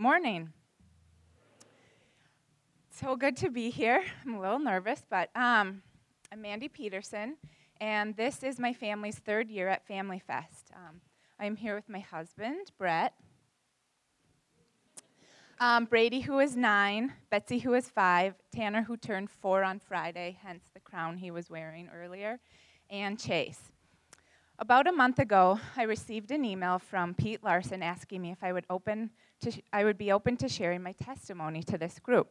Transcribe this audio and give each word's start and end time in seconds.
morning. 0.00 0.50
So 2.88 3.16
good 3.16 3.36
to 3.36 3.50
be 3.50 3.68
here. 3.68 4.02
I'm 4.24 4.32
a 4.32 4.40
little 4.40 4.58
nervous, 4.58 5.02
but 5.10 5.28
um, 5.36 5.82
I'm 6.32 6.40
Mandy 6.40 6.68
Peterson, 6.68 7.36
and 7.82 8.16
this 8.16 8.42
is 8.42 8.58
my 8.58 8.72
family's 8.72 9.18
third 9.18 9.50
year 9.50 9.68
at 9.68 9.86
Family 9.86 10.18
Fest. 10.18 10.70
Um, 10.74 11.02
I'm 11.38 11.54
here 11.54 11.74
with 11.74 11.86
my 11.90 11.98
husband, 11.98 12.72
Brett, 12.78 13.12
um, 15.58 15.84
Brady, 15.84 16.20
who 16.20 16.38
is 16.38 16.56
nine, 16.56 17.12
Betsy, 17.28 17.58
who 17.58 17.74
is 17.74 17.90
five, 17.90 18.36
Tanner, 18.54 18.82
who 18.82 18.96
turned 18.96 19.28
four 19.28 19.62
on 19.62 19.80
Friday, 19.80 20.38
hence 20.42 20.64
the 20.72 20.80
crown 20.80 21.18
he 21.18 21.30
was 21.30 21.50
wearing 21.50 21.90
earlier, 21.94 22.40
and 22.88 23.20
Chase. 23.20 23.70
About 24.58 24.86
a 24.86 24.92
month 24.92 25.18
ago, 25.18 25.60
I 25.76 25.82
received 25.82 26.30
an 26.30 26.46
email 26.46 26.78
from 26.78 27.12
Pete 27.12 27.44
Larson 27.44 27.82
asking 27.82 28.22
me 28.22 28.30
if 28.30 28.42
I 28.42 28.54
would 28.54 28.64
open 28.70 29.10
to 29.40 29.50
sh- 29.50 29.60
I 29.72 29.84
would 29.84 29.98
be 29.98 30.12
open 30.12 30.36
to 30.38 30.48
sharing 30.48 30.82
my 30.82 30.92
testimony 30.92 31.62
to 31.64 31.78
this 31.78 31.98
group. 31.98 32.28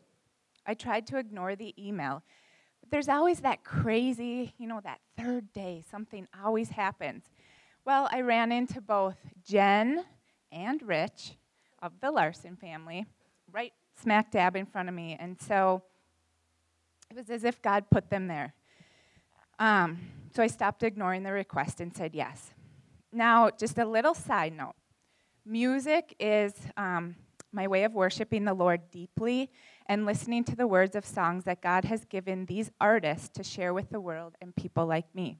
I 0.65 0.73
tried 0.73 1.07
to 1.07 1.17
ignore 1.17 1.55
the 1.55 1.73
email, 1.77 2.23
but 2.79 2.91
there's 2.91 3.09
always 3.09 3.39
that 3.41 3.63
crazy, 3.63 4.53
you 4.57 4.67
know, 4.67 4.81
that 4.83 4.99
third 5.17 5.51
day, 5.53 5.83
something 5.89 6.27
always 6.43 6.69
happens. 6.69 7.23
Well, 7.85 8.07
I 8.11 8.21
ran 8.21 8.51
into 8.51 8.81
both 8.81 9.17
Jen 9.43 10.05
and 10.51 10.81
Rich 10.83 11.33
of 11.81 11.93
the 12.01 12.11
Larson 12.11 12.55
family 12.55 13.05
right 13.51 13.73
smack 14.01 14.31
dab 14.31 14.55
in 14.55 14.65
front 14.65 14.89
of 14.89 14.95
me. 14.95 15.17
And 15.19 15.39
so 15.41 15.81
it 17.09 17.15
was 17.15 17.29
as 17.29 17.43
if 17.43 17.61
God 17.61 17.85
put 17.89 18.09
them 18.09 18.27
there. 18.27 18.53
Um, 19.57 19.99
so 20.35 20.43
I 20.43 20.47
stopped 20.47 20.83
ignoring 20.83 21.23
the 21.23 21.31
request 21.31 21.81
and 21.81 21.95
said 21.95 22.13
yes. 22.13 22.53
Now, 23.11 23.49
just 23.49 23.77
a 23.77 23.85
little 23.85 24.13
side 24.13 24.55
note 24.55 24.75
music 25.49 26.15
is 26.19 26.53
um, 26.77 27.15
my 27.51 27.67
way 27.67 27.83
of 27.83 27.93
worshiping 27.93 28.45
the 28.45 28.53
Lord 28.53 28.81
deeply 28.91 29.49
and 29.87 30.05
listening 30.05 30.43
to 30.45 30.55
the 30.55 30.67
words 30.67 30.95
of 30.95 31.05
songs 31.05 31.45
that 31.45 31.61
God 31.61 31.85
has 31.85 32.05
given 32.05 32.45
these 32.45 32.69
artists 32.79 33.29
to 33.29 33.43
share 33.43 33.73
with 33.73 33.89
the 33.89 33.99
world 33.99 34.35
and 34.41 34.55
people 34.55 34.85
like 34.85 35.13
me. 35.15 35.37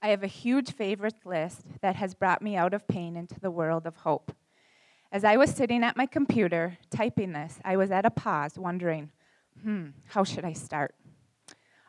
I 0.00 0.08
have 0.08 0.22
a 0.24 0.28
huge 0.28 0.72
favorite 0.72 1.24
list 1.24 1.64
that 1.82 1.96
has 1.96 2.14
brought 2.14 2.42
me 2.42 2.56
out 2.56 2.74
of 2.74 2.88
pain 2.88 3.14
into 3.16 3.38
the 3.38 3.50
world 3.50 3.86
of 3.86 3.96
hope. 3.96 4.32
As 5.12 5.22
I 5.24 5.36
was 5.36 5.54
sitting 5.54 5.84
at 5.84 5.96
my 5.96 6.06
computer 6.06 6.78
typing 6.90 7.32
this, 7.32 7.60
I 7.64 7.76
was 7.76 7.90
at 7.90 8.06
a 8.06 8.10
pause 8.10 8.58
wondering, 8.58 9.12
hmm, 9.62 9.88
how 10.08 10.24
should 10.24 10.44
I 10.44 10.54
start? 10.54 10.94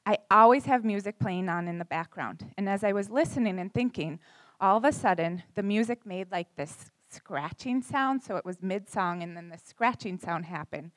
I 0.06 0.18
always 0.30 0.66
have 0.66 0.84
music 0.84 1.18
playing 1.18 1.48
on 1.48 1.70
in 1.70 1.80
the 1.80 1.86
background. 1.86 2.52
And 2.58 2.68
as 2.68 2.84
I 2.84 2.92
was 2.92 3.10
listening 3.10 3.58
and 3.58 3.74
thinking, 3.74 4.20
all 4.64 4.78
of 4.78 4.86
a 4.86 4.94
sudden, 4.94 5.44
the 5.56 5.62
music 5.62 6.06
made 6.06 6.32
like 6.32 6.56
this 6.56 6.90
scratching 7.10 7.82
sound. 7.82 8.24
So 8.24 8.38
it 8.38 8.46
was 8.46 8.64
mid 8.64 8.90
song, 8.90 9.22
and 9.22 9.36
then 9.36 9.50
the 9.50 9.58
scratching 9.58 10.18
sound 10.18 10.46
happened. 10.46 10.92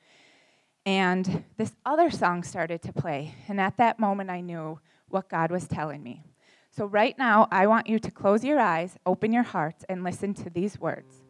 And 0.85 1.43
this 1.57 1.75
other 1.85 2.09
song 2.09 2.43
started 2.43 2.81
to 2.83 2.93
play. 2.93 3.35
And 3.49 3.59
at 3.59 3.75
that 3.75 3.99
moment, 3.99 4.29
I 4.29 4.39
knew 4.39 4.79
what 5.09 5.27
God 5.27 5.51
was 5.51 5.67
telling 5.67 6.01
me. 6.01 6.23
So, 6.71 6.85
right 6.85 7.17
now, 7.17 7.49
I 7.51 7.67
want 7.67 7.87
you 7.87 7.99
to 7.99 8.09
close 8.09 8.43
your 8.43 8.59
eyes, 8.59 8.97
open 9.05 9.33
your 9.33 9.43
hearts, 9.43 9.83
and 9.89 10.01
listen 10.01 10.33
to 10.35 10.49
these 10.49 10.79
words. 10.79 11.26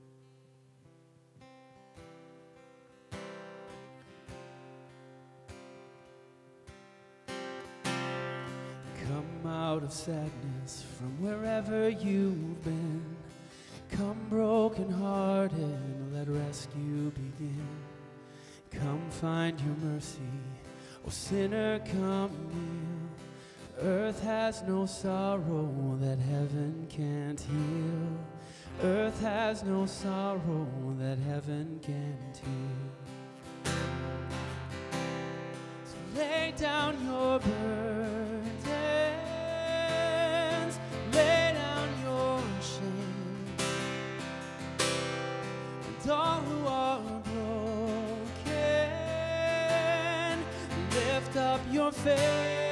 Out 9.46 9.84
of 9.84 9.92
sadness 9.92 10.86
from 10.98 11.22
wherever 11.22 11.90
you've 11.90 12.64
been. 12.64 13.04
Come 13.92 14.18
broken 14.30 14.92
hearted, 14.92 16.14
let 16.14 16.28
rescue 16.28 17.12
begin. 17.12 17.68
Come 18.72 19.10
find 19.10 19.60
your 19.62 19.76
mercy, 19.78 20.20
O 21.06 21.10
sinner, 21.10 21.80
come 21.80 22.32
kneel. 22.52 22.98
Earth 23.82 24.22
has 24.24 24.64
no 24.64 24.86
sorrow 24.86 25.98
that 26.02 26.18
heaven 26.18 26.88
can't 26.90 27.40
heal. 27.40 28.18
Earth 28.84 29.20
has 29.22 29.64
no 29.64 29.86
sorrow 29.86 30.68
that 31.00 31.18
heaven 31.20 31.80
can't 31.82 32.38
heal. 32.38 33.74
So 35.86 35.98
lay 36.16 36.54
down 36.58 36.98
your 37.06 37.40
burden. 37.40 38.37
All 46.10 46.42
who 46.42 46.68
are 46.68 47.00
broken, 47.00 47.36
lift 50.92 51.36
up 51.38 51.62
your 51.72 51.92
face. 51.92 52.67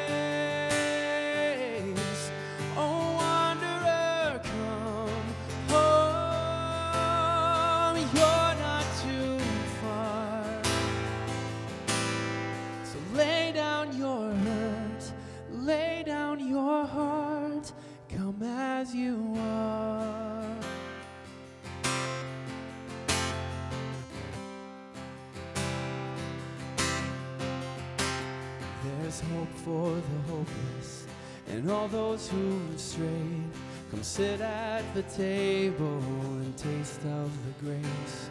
For 29.64 29.90
the 29.90 30.32
hopeless 30.32 31.06
and 31.48 31.70
all 31.70 31.88
those 31.88 32.30
who 32.30 32.60
have 32.72 32.80
strayed. 32.80 33.50
Come 33.92 34.04
sit 34.04 34.42
at 34.42 34.84
the 34.94 35.04
table 35.04 36.00
and 36.00 36.58
taste 36.58 37.02
of 37.06 37.32
the 37.46 37.66
grace. 37.66 38.30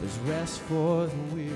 There's 0.00 0.18
rest 0.20 0.60
for 0.60 1.06
the 1.06 1.34
weary, 1.34 1.54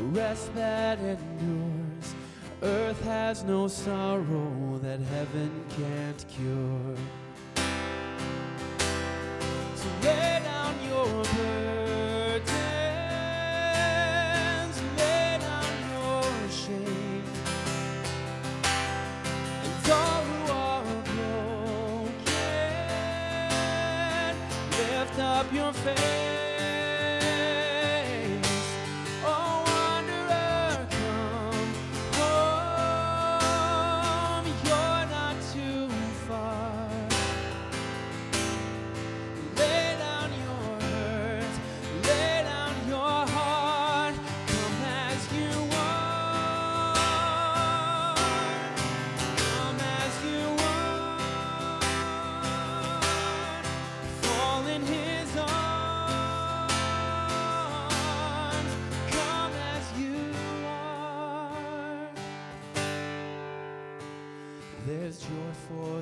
a 0.00 0.02
rest 0.04 0.54
that 0.54 0.98
endures. 0.98 2.14
Earth 2.62 3.00
has 3.04 3.44
no 3.44 3.68
sorrow 3.68 4.80
that 4.82 5.00
heaven 5.00 5.64
can't 5.76 6.24
cure. 6.28 6.96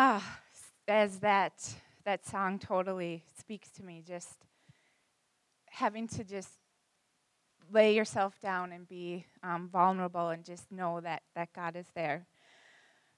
Ah, 0.00 0.38
as 0.86 1.18
that 1.18 1.54
that 2.04 2.24
song 2.24 2.60
totally 2.60 3.24
speaks 3.36 3.68
to 3.72 3.82
me, 3.82 4.00
just 4.06 4.46
having 5.70 6.06
to 6.06 6.22
just 6.22 6.50
lay 7.72 7.96
yourself 7.96 8.38
down 8.40 8.70
and 8.70 8.88
be 8.88 9.26
um, 9.42 9.68
vulnerable 9.68 10.28
and 10.28 10.44
just 10.44 10.70
know 10.70 11.00
that 11.00 11.22
that 11.34 11.52
God 11.52 11.74
is 11.74 11.86
there. 11.96 12.28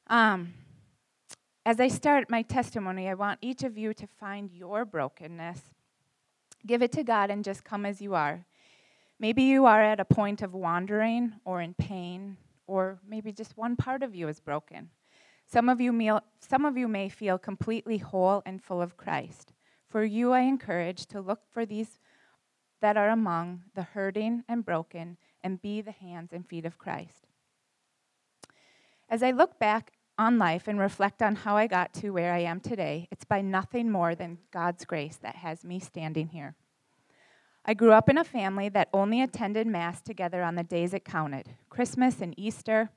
Um, 0.06 0.54
as 1.66 1.80
I 1.80 1.88
start 1.88 2.30
my 2.30 2.40
testimony, 2.40 3.10
I 3.10 3.14
want 3.14 3.40
each 3.42 3.62
of 3.62 3.76
you 3.76 3.92
to 3.92 4.06
find 4.06 4.50
your 4.50 4.86
brokenness, 4.86 5.60
give 6.66 6.80
it 6.80 6.92
to 6.92 7.04
God, 7.04 7.30
and 7.30 7.44
just 7.44 7.62
come 7.62 7.84
as 7.84 8.00
you 8.00 8.14
are. 8.14 8.46
Maybe 9.18 9.42
you 9.42 9.66
are 9.66 9.82
at 9.82 10.00
a 10.00 10.06
point 10.06 10.40
of 10.40 10.54
wandering 10.54 11.34
or 11.44 11.60
in 11.60 11.74
pain, 11.74 12.38
or 12.66 12.98
maybe 13.06 13.32
just 13.32 13.58
one 13.58 13.76
part 13.76 14.02
of 14.02 14.14
you 14.14 14.28
is 14.28 14.40
broken. 14.40 14.88
Some 15.50 15.68
of 15.68 15.80
you, 15.80 15.92
may, 15.92 16.16
some 16.38 16.64
of 16.64 16.76
you 16.76 16.86
may 16.86 17.08
feel 17.08 17.36
completely 17.36 17.98
whole 17.98 18.40
and 18.46 18.62
full 18.62 18.80
of 18.80 18.96
Christ. 18.96 19.52
For 19.88 20.04
you, 20.04 20.32
I 20.32 20.42
encourage 20.42 21.06
to 21.06 21.20
look 21.20 21.40
for 21.50 21.66
these 21.66 21.98
that 22.80 22.96
are 22.96 23.08
among 23.08 23.62
the 23.74 23.82
hurting 23.82 24.44
and 24.48 24.64
broken 24.64 25.16
and 25.42 25.60
be 25.60 25.80
the 25.80 25.90
hands 25.90 26.32
and 26.32 26.46
feet 26.46 26.64
of 26.64 26.78
Christ. 26.78 27.26
As 29.08 29.24
I 29.24 29.32
look 29.32 29.58
back 29.58 29.92
on 30.16 30.38
life 30.38 30.68
and 30.68 30.78
reflect 30.78 31.20
on 31.20 31.34
how 31.34 31.56
I 31.56 31.66
got 31.66 31.92
to 31.94 32.10
where 32.10 32.32
I 32.32 32.40
am 32.40 32.60
today, 32.60 33.08
it's 33.10 33.24
by 33.24 33.40
nothing 33.40 33.90
more 33.90 34.14
than 34.14 34.38
God's 34.52 34.84
grace 34.84 35.16
that 35.16 35.34
has 35.34 35.64
me 35.64 35.80
standing 35.80 36.28
here. 36.28 36.54
I 37.64 37.74
grew 37.74 37.92
up 37.92 38.08
in 38.08 38.18
a 38.18 38.24
family 38.24 38.68
that 38.68 38.88
only 38.92 39.20
attended 39.20 39.66
Mass 39.66 40.00
together 40.00 40.44
on 40.44 40.54
the 40.54 40.62
days 40.62 40.94
it 40.94 41.04
counted 41.04 41.48
Christmas 41.68 42.20
and 42.20 42.38
Easter. 42.38 42.90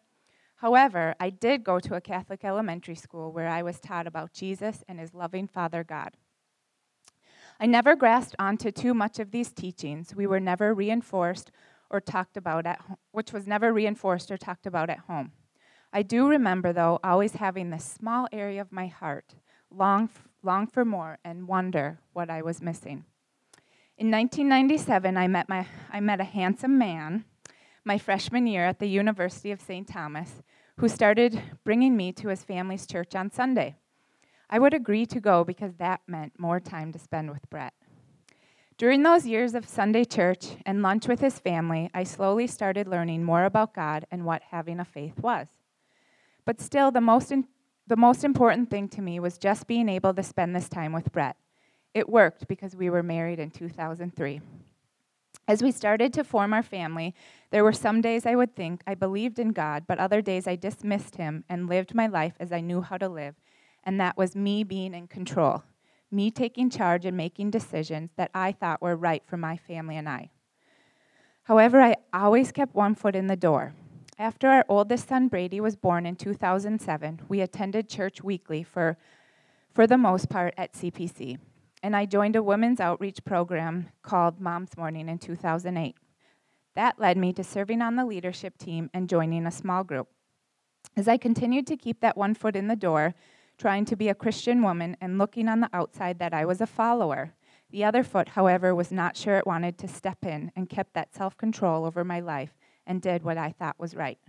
However, 0.63 1.13
I 1.19 1.29
did 1.29 1.65
go 1.65 1.77
to 1.81 1.95
a 1.95 1.99
Catholic 1.99 2.45
elementary 2.45 2.95
school 2.95 3.33
where 3.33 3.49
I 3.49 3.61
was 3.61 3.81
taught 3.81 4.07
about 4.07 4.31
Jesus 4.31 4.81
and 4.87 4.97
his 4.97 5.13
loving 5.13 5.45
Father 5.45 5.83
God. 5.83 6.11
I 7.59 7.65
never 7.65 7.97
grasped 7.97 8.37
onto 8.39 8.71
too 8.71 8.93
much 8.93 9.19
of 9.19 9.31
these 9.31 9.51
teachings. 9.51 10.15
We 10.15 10.25
were 10.25 10.39
never 10.39 10.73
reinforced 10.73 11.51
or 11.89 11.99
talked 11.99 12.37
about 12.37 12.65
at 12.65 12.79
home, 12.79 12.95
which 13.11 13.33
was 13.33 13.45
never 13.45 13.73
reinforced 13.73 14.31
or 14.31 14.37
talked 14.37 14.65
about 14.65 14.89
at 14.89 14.99
home. 14.99 15.33
I 15.91 16.01
do 16.01 16.29
remember, 16.29 16.71
though, 16.71 16.97
always 17.03 17.33
having 17.33 17.69
this 17.69 17.83
small 17.83 18.29
area 18.31 18.61
of 18.61 18.71
my 18.71 18.87
heart, 18.87 19.35
long, 19.69 20.09
long 20.43 20.67
for 20.67 20.85
more, 20.85 21.19
and 21.25 21.45
wonder 21.45 21.99
what 22.13 22.29
I 22.29 22.41
was 22.41 22.61
missing. 22.61 23.03
In 23.97 24.09
1997, 24.09 25.17
I 25.17 25.27
met, 25.27 25.49
my, 25.49 25.67
I 25.91 25.99
met 25.99 26.21
a 26.21 26.23
handsome 26.23 26.77
man 26.77 27.25
my 27.85 27.97
freshman 27.97 28.47
year 28.47 28.65
at 28.65 28.79
the 28.79 28.87
University 28.87 29.51
of 29.51 29.61
St. 29.61 29.87
Thomas 29.87 30.41
who 30.77 30.87
started 30.87 31.41
bringing 31.63 31.95
me 31.95 32.11
to 32.13 32.29
his 32.29 32.43
family's 32.43 32.87
church 32.87 33.15
on 33.15 33.31
Sunday. 33.31 33.75
I 34.49 34.59
would 34.59 34.73
agree 34.73 35.05
to 35.07 35.19
go 35.19 35.43
because 35.43 35.75
that 35.75 36.01
meant 36.07 36.39
more 36.39 36.59
time 36.59 36.91
to 36.93 36.99
spend 36.99 37.31
with 37.31 37.49
Brett. 37.49 37.73
During 38.77 39.03
those 39.03 39.27
years 39.27 39.53
of 39.53 39.67
Sunday 39.67 40.03
church 40.03 40.57
and 40.65 40.81
lunch 40.81 41.07
with 41.07 41.19
his 41.19 41.39
family, 41.39 41.89
I 41.93 42.03
slowly 42.03 42.47
started 42.47 42.87
learning 42.87 43.23
more 43.23 43.45
about 43.45 43.75
God 43.75 44.05
and 44.09 44.25
what 44.25 44.41
having 44.49 44.79
a 44.79 44.85
faith 44.85 45.19
was. 45.19 45.47
But 46.43 46.59
still, 46.59 46.91
the 46.91 47.01
most, 47.01 47.31
in, 47.31 47.47
the 47.87 47.95
most 47.95 48.23
important 48.23 48.69
thing 48.69 48.89
to 48.89 49.01
me 49.01 49.19
was 49.19 49.37
just 49.37 49.67
being 49.67 49.87
able 49.87 50.13
to 50.13 50.23
spend 50.23 50.55
this 50.55 50.69
time 50.69 50.91
with 50.91 51.11
Brett. 51.11 51.37
It 51.93 52.09
worked 52.09 52.47
because 52.47 52.75
we 52.75 52.89
were 52.89 53.03
married 53.03 53.39
in 53.39 53.51
2003. 53.51 54.41
As 55.45 55.61
we 55.61 55.71
started 55.71 56.13
to 56.13 56.23
form 56.23 56.53
our 56.53 56.63
family, 56.63 57.13
there 57.49 57.65
were 57.65 57.73
some 57.73 57.99
days 57.99 58.25
I 58.25 58.35
would 58.35 58.55
think 58.55 58.81
I 58.87 58.95
believed 58.95 59.39
in 59.39 59.49
God, 59.49 59.83
but 59.87 59.99
other 59.99 60.21
days 60.21 60.47
I 60.47 60.55
dismissed 60.55 61.17
Him 61.17 61.43
and 61.49 61.67
lived 61.67 61.93
my 61.93 62.07
life 62.07 62.33
as 62.39 62.53
I 62.53 62.61
knew 62.61 62.81
how 62.81 62.97
to 62.97 63.09
live, 63.09 63.35
and 63.83 63.99
that 63.99 64.17
was 64.17 64.35
me 64.35 64.63
being 64.63 64.93
in 64.93 65.07
control, 65.07 65.63
me 66.09 66.31
taking 66.31 66.69
charge 66.69 67.05
and 67.05 67.17
making 67.17 67.51
decisions 67.51 68.11
that 68.15 68.31
I 68.33 68.53
thought 68.53 68.81
were 68.81 68.95
right 68.95 69.21
for 69.25 69.35
my 69.35 69.57
family 69.57 69.97
and 69.97 70.07
I. 70.07 70.31
However, 71.43 71.81
I 71.81 71.97
always 72.13 72.53
kept 72.53 72.73
one 72.73 72.95
foot 72.95 73.15
in 73.15 73.27
the 73.27 73.35
door. 73.35 73.73
After 74.17 74.47
our 74.47 74.65
oldest 74.69 75.09
son 75.09 75.27
Brady 75.27 75.59
was 75.59 75.75
born 75.75 76.05
in 76.05 76.15
2007, 76.15 77.21
we 77.27 77.41
attended 77.41 77.89
church 77.89 78.23
weekly 78.23 78.63
for, 78.63 78.97
for 79.73 79.87
the 79.87 79.97
most 79.97 80.29
part 80.29 80.53
at 80.57 80.71
CPC, 80.71 81.37
and 81.83 81.97
I 81.97 82.05
joined 82.05 82.37
a 82.37 82.41
women's 82.41 82.79
outreach 82.79 83.23
program 83.25 83.89
called 84.01 84.39
Mom's 84.39 84.77
Morning 84.77 85.09
in 85.09 85.19
2008. 85.19 85.95
That 86.75 86.97
led 86.97 87.17
me 87.17 87.33
to 87.33 87.43
serving 87.43 87.81
on 87.81 87.97
the 87.97 88.05
leadership 88.05 88.57
team 88.57 88.89
and 88.93 89.09
joining 89.09 89.45
a 89.45 89.51
small 89.51 89.83
group. 89.83 90.07
As 90.95 91.09
I 91.09 91.17
continued 91.17 91.67
to 91.67 91.77
keep 91.77 91.99
that 91.99 92.17
one 92.17 92.33
foot 92.33 92.55
in 92.55 92.69
the 92.69 92.77
door, 92.77 93.13
trying 93.57 93.83
to 93.85 93.97
be 93.97 94.07
a 94.07 94.15
Christian 94.15 94.63
woman 94.63 94.95
and 95.01 95.17
looking 95.17 95.49
on 95.49 95.59
the 95.59 95.69
outside 95.73 96.19
that 96.19 96.33
I 96.33 96.45
was 96.45 96.61
a 96.61 96.67
follower. 96.67 97.33
The 97.69 97.83
other 97.83 98.03
foot, 98.03 98.29
however, 98.29 98.73
was 98.73 98.91
not 98.91 99.17
sure 99.17 99.37
it 99.37 99.45
wanted 99.45 99.77
to 99.79 99.87
step 99.87 100.25
in 100.25 100.51
and 100.55 100.69
kept 100.69 100.93
that 100.93 101.13
self 101.13 101.37
control 101.37 101.85
over 101.85 102.03
my 102.03 102.21
life 102.21 102.57
and 102.87 103.01
did 103.01 103.23
what 103.23 103.37
I 103.37 103.51
thought 103.51 103.79
was 103.79 103.95
right. 103.95 104.19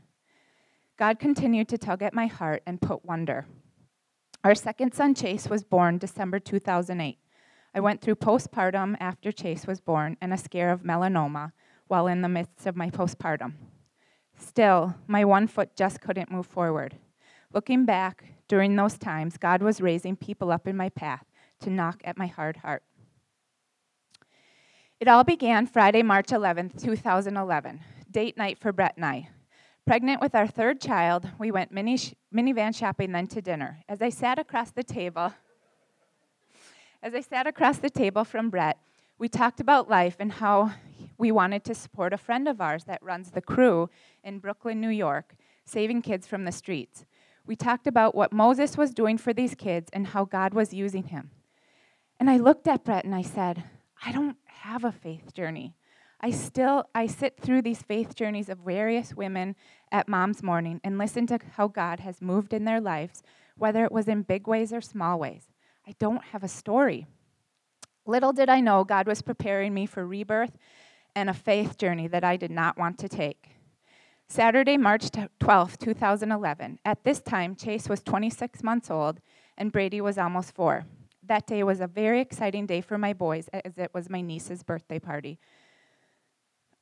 God 0.97 1.19
continued 1.19 1.69
to 1.69 1.79
tug 1.79 2.03
at 2.03 2.15
my 2.15 2.27
heart 2.27 2.63
and 2.67 2.81
put 2.81 3.05
wonder. 3.05 3.47
Our 4.43 4.55
second 4.55 4.93
son, 4.93 5.15
Chase, 5.15 5.49
was 5.49 5.65
born 5.65 5.99
December 5.99 6.39
2008. 6.39 7.19
I 7.75 7.81
went 7.81 8.01
through 8.01 8.17
postpartum 8.17 8.97
after 9.01 9.33
Chase 9.33 9.67
was 9.67 9.81
born 9.81 10.17
and 10.21 10.33
a 10.33 10.39
scare 10.39 10.71
of 10.71 10.83
melanoma 10.83 11.53
while 11.89 12.07
in 12.07 12.23
the 12.23 12.29
midst 12.29 12.67
of 12.67 12.77
my 12.77 12.89
postpartum. 12.89 13.55
Still, 14.37 14.95
my 15.07 15.25
one 15.25 15.47
foot 15.47 15.75
just 15.75 16.01
couldn't 16.01 16.31
move 16.31 16.47
forward. 16.47 16.97
Looking 17.53 17.85
back, 17.85 18.25
during 18.47 18.77
those 18.77 18.99
times, 18.99 19.37
God 19.37 19.63
was 19.63 19.81
raising 19.81 20.17
people 20.17 20.51
up 20.51 20.69
in 20.69 20.77
my 20.77 20.89
path 20.89 21.25
to 21.61 21.71
knock 21.71 22.01
at 22.05 22.19
my 22.19 22.27
hard 22.27 22.59
heart. 22.59 22.83
It 25.01 25.09
all 25.09 25.25
began 25.25 25.67
Friday, 25.67 26.03
March 26.03 26.29
11th, 26.29 26.81
2011, 26.81 27.81
date 28.11 28.37
night 28.37 28.59
for 28.59 28.73
Brett 28.73 28.95
and 28.97 29.05
I. 29.05 29.29
Pregnant 29.87 30.21
with 30.21 30.35
our 30.35 30.47
third 30.47 30.81
child, 30.81 31.29
we 31.39 31.51
went 31.51 31.73
mini 31.73 31.97
sh- 31.97 32.15
minivan 32.35 32.75
shopping 32.75 33.13
then 33.13 33.27
to 33.27 33.43
dinner. 33.43 33.81
As 33.89 34.01
I 34.01 34.09
sat 34.09 34.39
across 34.39 34.71
the 34.71 34.85
table, 34.85 35.35
as 37.05 37.15
I 37.15 37.21
sat 37.21 37.47
across 37.47 37.79
the 37.79 37.91
table 37.91 38.25
from 38.25 38.51
Brett, 38.51 38.79
we 39.19 39.29
talked 39.29 39.61
about 39.61 39.89
life 39.89 40.17
and 40.19 40.33
how 40.33 40.73
we 41.17 41.31
wanted 41.31 41.63
to 41.65 41.75
support 41.75 42.13
a 42.13 42.19
friend 42.19 42.49
of 42.49 42.61
ours 42.61 42.85
that 42.85 43.01
runs 43.01 43.31
the 43.31 43.41
crew 43.41 43.89
in 44.25 44.41
Brooklyn, 44.41 44.81
New 44.81 44.89
York, 44.89 45.37
saving 45.65 46.03
kids 46.03 46.27
from 46.27 46.45
the 46.45 46.51
streets 46.51 47.05
we 47.47 47.57
talked 47.57 47.87
about 47.87 48.15
what 48.15 48.33
Moses 48.33 48.77
was 48.77 48.95
doing 48.95 49.19
for 49.19 49.33
these 49.33 49.55
kids 49.55 49.91
and 49.93 50.09
how 50.09 50.25
God 50.25 50.55
was 50.55 50.73
using 50.73 51.05
him. 51.05 51.31
And 52.19 52.31
I 52.31 52.39
looked 52.39 52.67
at 52.67 52.85
Brett 52.85 53.05
and 53.05 53.15
I 53.15 53.23
said, 53.23 53.65
I 54.05 54.13
don't 54.13 54.37
have 54.47 54.85
a 54.85 54.93
faith 54.93 55.35
journey. 55.35 55.75
I 56.21 56.31
still 56.31 56.89
I 56.95 57.07
sit 57.07 57.39
through 57.39 57.63
these 57.63 57.83
faith 57.83 58.15
journeys 58.15 58.49
of 58.49 58.59
various 58.59 59.15
women 59.15 59.57
at 59.93 60.09
mom's 60.09 60.43
morning 60.43 60.81
and 60.83 60.97
listen 60.97 61.27
to 61.27 61.39
how 61.57 61.69
God 61.69 62.01
has 62.01 62.23
moved 62.23 62.55
in 62.55 62.65
their 62.65 62.81
lives, 62.81 63.23
whether 63.57 63.85
it 63.85 63.93
was 63.93 64.09
in 64.09 64.23
big 64.23 64.47
ways 64.47 64.73
or 64.73 64.81
small 64.81 65.19
ways. 65.19 65.49
I 65.87 65.95
don't 65.99 66.25
have 66.25 66.43
a 66.43 66.49
story. 66.49 67.07
Little 68.07 68.33
did 68.33 68.49
I 68.49 68.61
know 68.61 68.85
God 68.85 69.07
was 69.07 69.23
preparing 69.23 69.73
me 69.75 69.87
for 69.87 70.07
rebirth 70.07 70.59
and 71.15 71.31
a 71.31 71.35
faith 71.35 71.79
journey 71.79 72.09
that 72.09 72.25
I 72.25 72.37
did 72.37 72.51
not 72.51 72.79
want 72.79 72.99
to 72.99 73.09
take. 73.09 73.51
Saturday, 74.29 74.77
March 74.77 75.11
12, 75.41 75.79
2011. 75.79 76.79
At 76.85 77.05
this 77.05 77.21
time, 77.21 77.55
Chase 77.55 77.89
was 77.89 78.03
26 78.03 78.63
months 78.63 78.91
old 78.91 79.21
and 79.57 79.71
Brady 79.71 80.01
was 80.01 80.19
almost 80.19 80.55
four. 80.55 80.85
That 81.23 81.47
day 81.47 81.63
was 81.63 81.81
a 81.81 81.87
very 81.87 82.21
exciting 82.21 82.67
day 82.67 82.81
for 82.81 82.99
my 82.99 83.13
boys 83.13 83.49
as 83.49 83.79
it 83.79 83.91
was 83.95 84.11
my 84.11 84.21
niece's 84.21 84.63
birthday 84.63 84.99
party. 84.99 85.39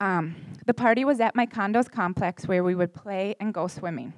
Um, 0.00 0.35
the 0.66 0.75
party 0.75 1.04
was 1.04 1.21
at 1.21 1.37
my 1.37 1.47
condo's 1.47 1.88
complex 1.88 2.49
where 2.49 2.64
we 2.64 2.75
would 2.75 2.92
play 2.94 3.37
and 3.38 3.54
go 3.54 3.68
swimming. 3.68 4.14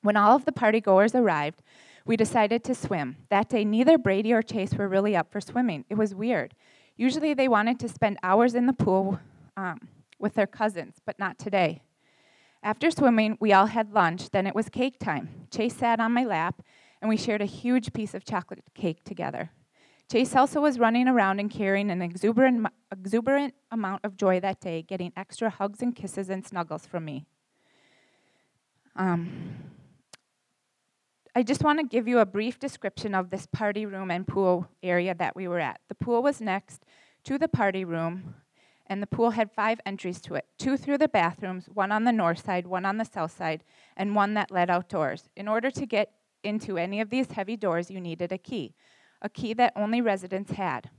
When 0.00 0.16
all 0.16 0.34
of 0.34 0.44
the 0.44 0.52
party 0.52 0.80
goers 0.80 1.14
arrived, 1.14 1.62
we 2.06 2.16
decided 2.16 2.64
to 2.64 2.74
swim. 2.74 3.16
That 3.30 3.48
day, 3.48 3.64
neither 3.64 3.98
Brady 3.98 4.32
or 4.32 4.42
Chase 4.42 4.74
were 4.74 4.88
really 4.88 5.16
up 5.16 5.30
for 5.30 5.40
swimming. 5.40 5.84
It 5.88 5.96
was 5.96 6.14
weird. 6.14 6.54
Usually, 6.96 7.34
they 7.34 7.48
wanted 7.48 7.78
to 7.80 7.88
spend 7.88 8.18
hours 8.22 8.54
in 8.54 8.66
the 8.66 8.72
pool. 8.72 9.20
Um, 9.56 9.88
with 10.22 10.34
their 10.34 10.46
cousins, 10.46 10.96
but 11.04 11.18
not 11.18 11.38
today. 11.38 11.82
After 12.62 12.90
swimming, 12.90 13.36
we 13.40 13.52
all 13.52 13.66
had 13.66 13.92
lunch. 13.92 14.30
Then 14.30 14.46
it 14.46 14.54
was 14.54 14.68
cake 14.68 14.98
time. 14.98 15.28
Chase 15.50 15.76
sat 15.76 15.98
on 15.98 16.12
my 16.12 16.24
lap, 16.24 16.62
and 17.02 17.08
we 17.08 17.16
shared 17.16 17.42
a 17.42 17.46
huge 17.46 17.92
piece 17.92 18.14
of 18.14 18.24
chocolate 18.24 18.62
cake 18.72 19.02
together. 19.04 19.50
Chase 20.10 20.36
also 20.36 20.60
was 20.60 20.78
running 20.78 21.08
around 21.08 21.40
and 21.40 21.50
carrying 21.50 21.90
an 21.90 22.00
exuberant, 22.00 22.66
exuberant 22.92 23.54
amount 23.72 24.04
of 24.04 24.16
joy 24.16 24.38
that 24.38 24.60
day, 24.60 24.82
getting 24.82 25.12
extra 25.16 25.50
hugs 25.50 25.82
and 25.82 25.96
kisses 25.96 26.30
and 26.30 26.46
snuggles 26.46 26.86
from 26.86 27.04
me. 27.04 27.26
Um, 28.94 29.56
I 31.34 31.42
just 31.42 31.64
want 31.64 31.78
to 31.78 31.86
give 31.86 32.06
you 32.06 32.18
a 32.18 32.26
brief 32.26 32.58
description 32.58 33.14
of 33.14 33.30
this 33.30 33.46
party 33.46 33.86
room 33.86 34.10
and 34.10 34.26
pool 34.26 34.68
area 34.82 35.14
that 35.14 35.34
we 35.34 35.48
were 35.48 35.60
at. 35.60 35.80
The 35.88 35.94
pool 35.94 36.22
was 36.22 36.42
next 36.42 36.84
to 37.24 37.38
the 37.38 37.48
party 37.48 37.86
room, 37.86 38.34
and 38.86 39.02
the 39.02 39.06
pool 39.06 39.30
had 39.30 39.50
five 39.50 39.80
entries 39.86 40.20
to 40.22 40.34
it 40.34 40.44
two 40.58 40.76
through 40.76 40.98
the 40.98 41.08
bathrooms, 41.08 41.70
one 41.72 41.90
on 41.90 42.04
the 42.04 42.12
north 42.12 42.44
side, 42.44 42.66
one 42.66 42.84
on 42.84 42.98
the 42.98 43.06
south 43.06 43.34
side, 43.34 43.64
and 43.96 44.14
one 44.14 44.34
that 44.34 44.50
led 44.50 44.68
outdoors. 44.68 45.30
In 45.34 45.48
order 45.48 45.70
to 45.70 45.86
get 45.86 46.12
into 46.44 46.76
any 46.76 47.00
of 47.00 47.08
these 47.08 47.30
heavy 47.30 47.56
doors, 47.56 47.90
you 47.90 47.98
needed 47.98 48.30
a 48.30 48.36
key, 48.36 48.74
a 49.22 49.30
key 49.30 49.54
that 49.54 49.72
only 49.74 50.02
residents 50.02 50.52
had. 50.52 50.90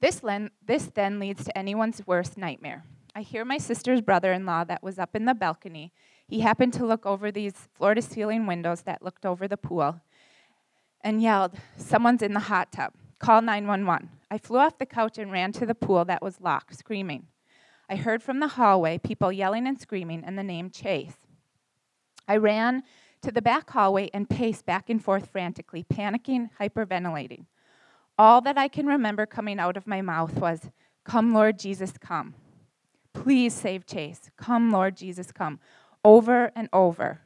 This, 0.00 0.20
this 0.66 0.86
then 0.86 1.20
leads 1.20 1.44
to 1.44 1.56
anyone's 1.56 2.04
worst 2.08 2.36
nightmare. 2.36 2.84
I 3.14 3.20
hear 3.22 3.44
my 3.44 3.58
sister's 3.58 4.00
brother 4.00 4.32
in 4.32 4.44
law 4.44 4.64
that 4.64 4.82
was 4.82 4.98
up 4.98 5.14
in 5.14 5.26
the 5.26 5.34
balcony 5.34 5.92
he 6.34 6.40
happened 6.40 6.72
to 6.72 6.84
look 6.84 7.06
over 7.06 7.30
these 7.30 7.54
floor 7.74 7.94
to 7.94 8.02
ceiling 8.02 8.44
windows 8.44 8.82
that 8.82 9.04
looked 9.04 9.24
over 9.24 9.46
the 9.46 9.56
pool 9.56 10.00
and 11.00 11.22
yelled, 11.22 11.52
Someone's 11.76 12.22
in 12.22 12.34
the 12.34 12.40
hot 12.40 12.72
tub. 12.72 12.92
Call 13.20 13.40
911. 13.40 14.10
I 14.32 14.38
flew 14.38 14.58
off 14.58 14.76
the 14.76 14.84
couch 14.84 15.16
and 15.16 15.30
ran 15.30 15.52
to 15.52 15.64
the 15.64 15.76
pool 15.76 16.04
that 16.06 16.22
was 16.22 16.40
locked, 16.40 16.76
screaming. 16.76 17.28
I 17.88 17.94
heard 17.94 18.20
from 18.20 18.40
the 18.40 18.48
hallway 18.48 18.98
people 18.98 19.30
yelling 19.30 19.68
and 19.68 19.80
screaming 19.80 20.24
and 20.24 20.36
the 20.36 20.42
name 20.42 20.70
Chase. 20.70 21.18
I 22.26 22.38
ran 22.38 22.82
to 23.22 23.30
the 23.30 23.40
back 23.40 23.70
hallway 23.70 24.10
and 24.12 24.28
paced 24.28 24.66
back 24.66 24.90
and 24.90 25.00
forth 25.00 25.30
frantically, 25.30 25.84
panicking, 25.84 26.50
hyperventilating. 26.58 27.44
All 28.18 28.40
that 28.40 28.58
I 28.58 28.66
can 28.66 28.88
remember 28.88 29.24
coming 29.24 29.60
out 29.60 29.76
of 29.76 29.86
my 29.86 30.02
mouth 30.02 30.34
was, 30.40 30.72
Come, 31.04 31.32
Lord 31.32 31.60
Jesus, 31.60 31.92
come. 31.96 32.34
Please 33.12 33.54
save 33.54 33.86
Chase. 33.86 34.32
Come, 34.36 34.72
Lord 34.72 34.96
Jesus, 34.96 35.30
come 35.30 35.60
over 36.04 36.52
and 36.54 36.68
over. 36.72 37.20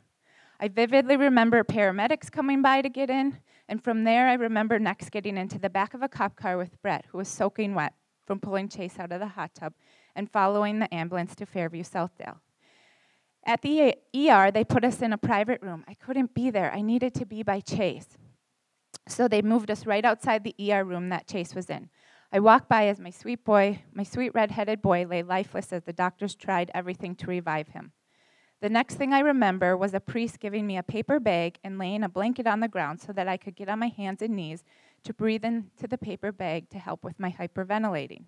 I 0.61 0.69
vividly 0.69 1.17
remember 1.17 1.63
paramedics 1.65 2.31
coming 2.31 2.63
by 2.63 2.83
to 2.83 2.89
get 2.89 3.11
in, 3.11 3.39
and 3.69 3.83
from 3.83 4.05
there 4.05 4.29
I 4.29 4.35
remember 4.35 4.79
next 4.79 5.11
getting 5.11 5.37
into 5.37 5.59
the 5.59 5.71
back 5.71 5.95
of 5.95 6.03
a 6.03 6.09
cop 6.09 6.37
car 6.37 6.57
with 6.57 6.81
Brett, 6.83 7.07
who 7.09 7.19
was 7.19 7.29
soaking 7.29 7.75
wet 7.75 7.95
from 8.27 8.41
pulling 8.41 8.69
Chase 8.69 8.99
out 8.99 9.13
of 9.13 9.21
the 9.21 9.27
hot 9.27 9.55
tub, 9.55 9.73
and 10.15 10.31
following 10.31 10.79
the 10.79 10.93
ambulance 10.93 11.35
to 11.37 11.47
Fairview 11.47 11.83
Southdale. 11.83 12.39
At 13.47 13.63
the 13.63 13.95
ER, 14.15 14.51
they 14.51 14.65
put 14.65 14.85
us 14.85 15.01
in 15.01 15.13
a 15.13 15.19
private 15.19 15.63
room. 15.63 15.85
I 15.89 15.95
couldn't 15.95 16.35
be 16.35 16.51
there. 16.51 16.73
I 16.73 16.83
needed 16.83 17.15
to 17.15 17.25
be 17.25 17.43
by 17.43 17.61
Chase. 17.61 18.19
So 19.07 19.27
they 19.27 19.41
moved 19.41 19.71
us 19.71 19.87
right 19.87 20.05
outside 20.05 20.45
the 20.45 20.73
ER 20.73 20.85
room 20.85 21.09
that 21.09 21.27
Chase 21.27 21.55
was 21.55 21.71
in. 21.71 21.89
I 22.31 22.41
walked 22.41 22.69
by 22.69 22.89
as 22.89 23.01
my 23.01 23.11
sweet 23.11 23.45
boy, 23.45 23.81
my 23.95 24.03
sweet 24.03 24.35
red-headed 24.35 24.83
boy 24.83 25.07
lay 25.09 25.23
lifeless 25.23 25.73
as 25.73 25.85
the 25.85 25.95
doctors 25.95 26.35
tried 26.35 26.71
everything 26.75 27.15
to 27.17 27.27
revive 27.27 27.69
him. 27.69 27.93
The 28.61 28.69
next 28.69 28.97
thing 28.97 29.13
I 29.13 29.21
remember 29.21 29.77
was 29.77 29.95
a 29.95 30.01
priest 30.01 30.41
giving 30.41 30.67
me 30.67 30.77
a 30.77 30.83
paper 30.83 31.21
bag 31.21 31.59
and 31.63 31.79
laying 31.79 32.03
a 32.03 32.09
blanket 32.09 32.47
on 32.47 32.59
the 32.61 32.67
ground 32.69 33.01
so 33.01 33.13
that 33.13 33.29
I 33.29 33.37
could 33.37 33.55
get 33.55 33.69
on 33.69 33.79
my 33.79 33.89
hands 33.89 34.21
and 34.21 34.35
knees 34.35 34.65
to 35.05 35.15
breathe 35.15 35.45
into 35.45 35.87
the 35.89 35.99
paper 35.99 36.33
bag 36.33 36.69
to 36.71 36.79
help 36.79 37.05
with 37.05 37.21
my 37.21 37.31
hyperventilating. 37.31 38.25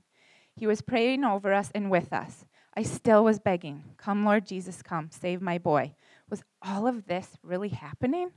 He 0.54 0.68
was 0.68 0.82
praying 0.82 1.25
over 1.25 1.52
us 1.52 1.70
and 1.75 1.90
with 1.90 2.12
us. 2.12 2.44
I 2.76 2.84
still 2.84 3.25
was 3.25 3.40
begging, 3.40 3.82
Come, 3.96 4.25
Lord 4.25 4.46
Jesus, 4.46 4.82
come, 4.82 5.10
save 5.10 5.42
my 5.42 5.58
boy. 5.58 5.94
Was 6.28 6.44
all 6.62 6.87
of 6.87 7.06
this 7.06 7.38
really 7.42 7.70
happening? 7.70 8.30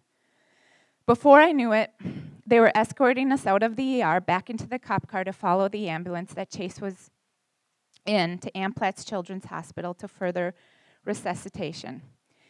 Before 1.05 1.41
I 1.41 1.51
knew 1.51 1.73
it, 1.73 1.91
they 2.47 2.59
were 2.59 2.75
escorting 2.75 3.31
us 3.31 3.45
out 3.45 3.61
of 3.61 3.75
the 3.75 4.01
ER 4.01 4.19
back 4.19 4.49
into 4.49 4.67
the 4.67 4.79
cop 4.79 5.07
car 5.07 5.23
to 5.23 5.33
follow 5.33 5.69
the 5.69 5.89
ambulance 5.89 6.33
that 6.33 6.49
Chase 6.49 6.81
was 6.81 7.11
in 8.05 8.39
to 8.39 8.51
Amplatz 8.51 9.05
Children's 9.07 9.45
Hospital 9.45 9.93
to 9.93 10.07
further 10.07 10.55
resuscitation. 11.05 12.01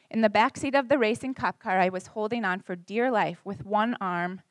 In 0.10 0.22
the 0.22 0.30
back 0.30 0.58
seat 0.58 0.76
of 0.76 0.90
the 0.90 0.98
racing 0.98 1.34
cop 1.34 1.60
car, 1.60 1.80
I 1.80 1.90
was 1.90 2.08
holding 2.08 2.46
on 2.46 2.60
for 2.60 2.76
dear 2.76 3.10
life 3.10 3.40
with 3.44 3.66
one 3.66 3.96
arm 4.00 4.42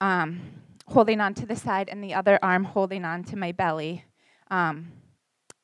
um, 0.00 0.40
holding 0.86 1.20
on 1.20 1.34
to 1.34 1.46
the 1.46 1.56
side 1.56 1.88
and 1.88 2.02
the 2.02 2.14
other 2.14 2.38
arm 2.42 2.64
holding 2.64 3.04
on 3.04 3.22
to 3.24 3.36
my 3.36 3.52
belly. 3.52 4.04
Um, 4.50 4.92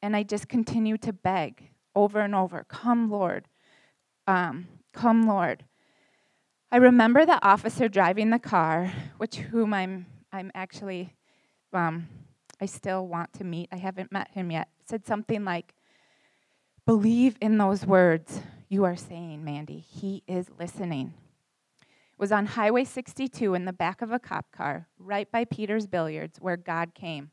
and 0.02 0.14
I 0.14 0.22
just 0.22 0.48
continued 0.48 1.02
to 1.02 1.12
beg 1.12 1.70
over 1.94 2.20
and 2.20 2.34
over, 2.34 2.64
Come, 2.68 3.10
Lord. 3.10 3.48
Um, 4.26 4.68
come, 4.92 5.26
Lord. 5.26 5.64
I 6.70 6.76
remember 6.76 7.24
the 7.24 7.44
officer 7.46 7.88
driving 7.88 8.30
the 8.30 8.38
car, 8.38 8.92
which 9.16 9.36
whom 9.36 9.72
I'm, 9.72 10.06
I'm 10.32 10.50
actually, 10.54 11.14
um, 11.72 12.08
I 12.60 12.66
still 12.66 13.06
want 13.06 13.32
to 13.34 13.44
meet. 13.44 13.68
I 13.70 13.76
haven't 13.76 14.12
met 14.12 14.30
him 14.32 14.50
yet. 14.50 14.68
Said 14.84 15.06
something 15.06 15.44
like, 15.44 15.74
Believe 16.86 17.38
in 17.40 17.56
those 17.56 17.86
words 17.86 18.42
you 18.68 18.84
are 18.84 18.96
saying, 18.96 19.42
Mandy. 19.42 19.78
He 19.78 20.22
is 20.26 20.50
listening. 20.58 21.14
It 21.80 22.18
was 22.18 22.30
on 22.30 22.44
Highway 22.44 22.84
62 22.84 23.54
in 23.54 23.64
the 23.64 23.72
back 23.72 24.02
of 24.02 24.12
a 24.12 24.18
cop 24.18 24.52
car, 24.52 24.86
right 24.98 25.30
by 25.32 25.46
Peter's 25.46 25.86
Billiards, 25.86 26.38
where 26.42 26.58
God 26.58 26.94
came. 26.94 27.30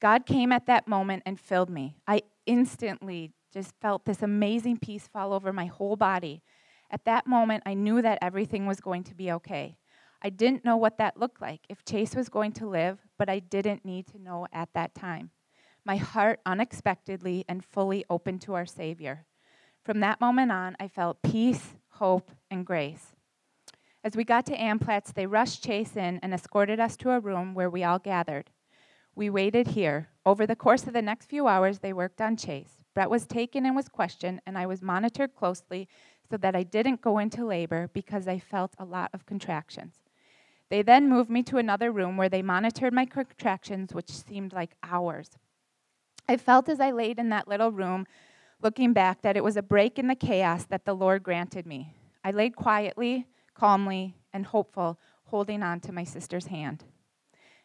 God 0.00 0.26
came 0.26 0.52
at 0.52 0.66
that 0.66 0.86
moment 0.86 1.22
and 1.24 1.40
filled 1.40 1.70
me. 1.70 1.96
I 2.06 2.24
instantly 2.44 3.32
just 3.54 3.72
felt 3.80 4.04
this 4.04 4.20
amazing 4.20 4.80
peace 4.80 5.08
fall 5.08 5.32
over 5.32 5.50
my 5.50 5.64
whole 5.64 5.96
body. 5.96 6.42
At 6.90 7.06
that 7.06 7.26
moment, 7.26 7.62
I 7.64 7.72
knew 7.72 8.02
that 8.02 8.18
everything 8.20 8.66
was 8.66 8.80
going 8.80 9.04
to 9.04 9.14
be 9.14 9.32
okay. 9.32 9.78
I 10.20 10.28
didn't 10.28 10.62
know 10.62 10.76
what 10.76 10.98
that 10.98 11.16
looked 11.18 11.40
like, 11.40 11.62
if 11.70 11.86
Chase 11.86 12.14
was 12.14 12.28
going 12.28 12.52
to 12.52 12.68
live, 12.68 12.98
but 13.16 13.30
I 13.30 13.38
didn't 13.38 13.86
need 13.86 14.06
to 14.08 14.18
know 14.18 14.46
at 14.52 14.68
that 14.74 14.94
time 14.94 15.30
my 15.84 15.96
heart 15.96 16.40
unexpectedly 16.46 17.44
and 17.48 17.64
fully 17.64 18.04
open 18.08 18.38
to 18.40 18.54
our 18.54 18.66
Savior. 18.66 19.26
From 19.84 20.00
that 20.00 20.20
moment 20.20 20.50
on, 20.50 20.76
I 20.80 20.88
felt 20.88 21.22
peace, 21.22 21.74
hope, 21.90 22.30
and 22.50 22.64
grace. 22.64 23.12
As 24.02 24.16
we 24.16 24.24
got 24.24 24.46
to 24.46 24.56
Amplatz, 24.56 25.12
they 25.12 25.26
rushed 25.26 25.62
Chase 25.62 25.96
in 25.96 26.18
and 26.22 26.32
escorted 26.32 26.80
us 26.80 26.96
to 26.98 27.10
a 27.10 27.20
room 27.20 27.54
where 27.54 27.70
we 27.70 27.84
all 27.84 27.98
gathered. 27.98 28.50
We 29.14 29.30
waited 29.30 29.68
here. 29.68 30.08
Over 30.26 30.46
the 30.46 30.56
course 30.56 30.86
of 30.86 30.92
the 30.92 31.02
next 31.02 31.26
few 31.28 31.46
hours, 31.46 31.78
they 31.78 31.92
worked 31.92 32.20
on 32.20 32.36
Chase. 32.36 32.80
Brett 32.94 33.10
was 33.10 33.26
taken 33.26 33.66
and 33.66 33.76
was 33.76 33.88
questioned, 33.88 34.40
and 34.46 34.56
I 34.56 34.66
was 34.66 34.82
monitored 34.82 35.34
closely 35.34 35.88
so 36.30 36.36
that 36.38 36.56
I 36.56 36.62
didn't 36.62 37.02
go 37.02 37.18
into 37.18 37.44
labor 37.44 37.90
because 37.92 38.26
I 38.26 38.38
felt 38.38 38.74
a 38.78 38.84
lot 38.84 39.10
of 39.12 39.26
contractions. 39.26 39.96
They 40.70 40.82
then 40.82 41.08
moved 41.08 41.30
me 41.30 41.42
to 41.44 41.58
another 41.58 41.92
room 41.92 42.16
where 42.16 42.28
they 42.28 42.42
monitored 42.42 42.92
my 42.92 43.04
contractions, 43.04 43.92
which 43.92 44.10
seemed 44.10 44.52
like 44.52 44.76
hours. 44.82 45.38
I 46.28 46.36
felt 46.36 46.68
as 46.68 46.80
I 46.80 46.90
laid 46.90 47.18
in 47.18 47.28
that 47.30 47.48
little 47.48 47.70
room, 47.70 48.06
looking 48.62 48.92
back, 48.92 49.22
that 49.22 49.36
it 49.36 49.44
was 49.44 49.56
a 49.56 49.62
break 49.62 49.98
in 49.98 50.08
the 50.08 50.14
chaos 50.14 50.64
that 50.66 50.84
the 50.84 50.94
Lord 50.94 51.22
granted 51.22 51.66
me. 51.66 51.94
I 52.24 52.30
laid 52.30 52.56
quietly, 52.56 53.26
calmly, 53.54 54.16
and 54.32 54.46
hopeful, 54.46 54.98
holding 55.24 55.62
on 55.62 55.80
to 55.80 55.92
my 55.92 56.04
sister's 56.04 56.46
hand. 56.46 56.84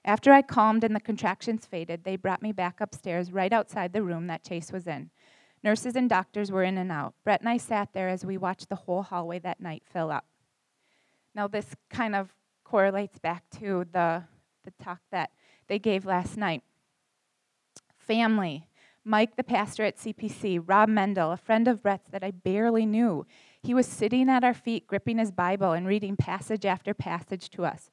After 0.04 0.32
I 0.32 0.42
calmed 0.42 0.84
and 0.84 0.96
the 0.96 1.00
contractions 1.00 1.66
faded, 1.66 2.04
they 2.04 2.16
brought 2.16 2.42
me 2.42 2.52
back 2.52 2.82
upstairs 2.82 3.32
right 3.32 3.52
outside 3.52 3.94
the 3.94 4.04
room 4.04 4.28
that 4.28 4.44
Chase 4.44 4.72
was 4.72 4.88
in. 4.88 5.10
Nurses 5.64 5.96
and 5.96 6.10
doctors 6.10 6.52
were 6.52 6.64
in 6.64 6.78
and 6.78 6.92
out. 6.92 7.14
Brett 7.24 7.42
and 7.42 7.50
I 7.50 7.58
sat 7.58 7.94
there 7.94 8.08
as 8.10 8.26
we 8.26 8.38
watched 8.38 8.70
the 8.70 8.76
whole 8.76 9.04
hallway 9.04 9.40
that 9.40 9.60
night 9.60 9.84
fill 9.86 10.10
up. 10.10 10.26
Now, 11.36 11.48
this 11.48 11.76
kind 11.90 12.16
of 12.16 12.34
correlates 12.64 13.20
back 13.20 13.44
to 13.60 13.86
the, 13.92 14.24
the 14.64 14.72
talk 14.84 15.00
that 15.12 15.32
they 15.68 15.80
gave 15.80 16.06
last 16.06 16.38
night 16.38 16.64
family. 18.10 18.68
Mike, 19.06 19.36
the 19.36 19.44
pastor 19.44 19.84
at 19.84 19.98
CPC, 19.98 20.64
Rob 20.66 20.90
Mendel, 20.90 21.32
a 21.32 21.38
friend 21.38 21.68
of 21.68 21.84
Brett's 21.84 22.10
that 22.10 22.24
I 22.24 22.32
barely 22.32 22.84
knew. 22.84 23.24
He 23.62 23.76
was 23.76 23.86
sitting 23.86 24.30
at 24.30 24.44
our 24.44 24.56
feet, 24.56 24.88
gripping 24.88 25.20
his 25.20 25.32
Bible 25.32 25.74
and 25.74 25.86
reading 25.86 26.18
passage 26.18 26.66
after 26.66 26.96
passage 26.96 27.52
to 27.52 27.66
us. 27.66 27.92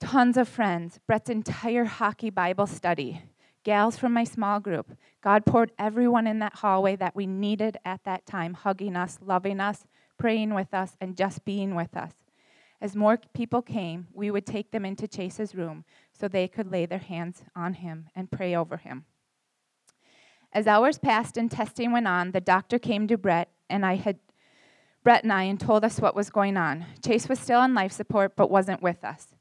Tons 0.00 0.38
of 0.38 0.48
friends, 0.48 1.00
Brett's 1.06 1.28
entire 1.28 1.84
hockey 1.84 2.30
Bible 2.30 2.66
study, 2.66 3.20
gals 3.62 3.98
from 3.98 4.14
my 4.14 4.24
small 4.24 4.58
group. 4.58 4.96
God 5.20 5.44
poured 5.44 5.72
everyone 5.78 6.26
in 6.26 6.38
that 6.38 6.56
hallway 6.56 6.96
that 6.96 7.14
we 7.14 7.26
needed 7.26 7.76
at 7.84 8.04
that 8.04 8.24
time, 8.24 8.54
hugging 8.54 8.96
us, 8.96 9.18
loving 9.20 9.60
us, 9.60 9.84
praying 10.18 10.54
with 10.54 10.72
us, 10.72 10.96
and 10.98 11.14
just 11.14 11.44
being 11.44 11.74
with 11.74 11.94
us. 11.94 12.12
As 12.80 12.96
more 12.96 13.18
people 13.32 13.62
came, 13.62 14.08
we 14.12 14.30
would 14.30 14.46
take 14.46 14.70
them 14.70 14.84
into 14.84 15.08
Chase's 15.08 15.54
room 15.54 15.84
so 16.12 16.28
they 16.28 16.48
could 16.48 16.70
lay 16.70 16.86
their 16.86 16.98
hands 16.98 17.42
on 17.56 17.74
him 17.74 18.08
and 18.14 18.30
pray 18.30 18.54
over 18.54 18.76
him. 18.76 19.04
As 20.52 20.66
hours 20.66 20.98
passed 20.98 21.36
and 21.36 21.50
testing 21.50 21.92
went 21.92 22.06
on, 22.06 22.30
the 22.30 22.40
doctor 22.40 22.78
came 22.78 23.08
to 23.08 23.18
Brett 23.18 23.48
and 23.68 23.84
I 23.84 23.96
had 23.96 24.18
Brett 25.02 25.24
and 25.24 25.32
I 25.32 25.42
and 25.44 25.60
told 25.60 25.84
us 25.84 26.00
what 26.00 26.14
was 26.14 26.30
going 26.30 26.56
on. 26.56 26.86
Chase 27.04 27.28
was 27.28 27.38
still 27.38 27.60
on 27.60 27.74
life 27.74 27.92
support 27.92 28.36
but 28.36 28.50
wasn't 28.50 28.82
with 28.82 29.04
us. 29.04 29.34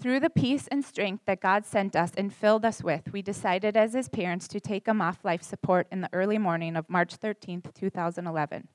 Through 0.00 0.20
the 0.20 0.30
peace 0.30 0.68
and 0.68 0.84
strength 0.84 1.24
that 1.26 1.40
God 1.40 1.66
sent 1.66 1.94
us 1.94 2.12
and 2.16 2.32
filled 2.32 2.64
us 2.64 2.82
with, 2.82 3.12
we 3.12 3.22
decided 3.22 3.76
as 3.76 3.92
his 3.92 4.08
parents 4.08 4.48
to 4.48 4.60
take 4.60 4.88
him 4.88 5.00
off 5.00 5.24
life 5.24 5.42
support 5.42 5.86
in 5.92 6.00
the 6.00 6.08
early 6.12 6.38
morning 6.38 6.76
of 6.76 6.88
March 6.88 7.16
13, 7.16 7.62
2011. 7.74 8.68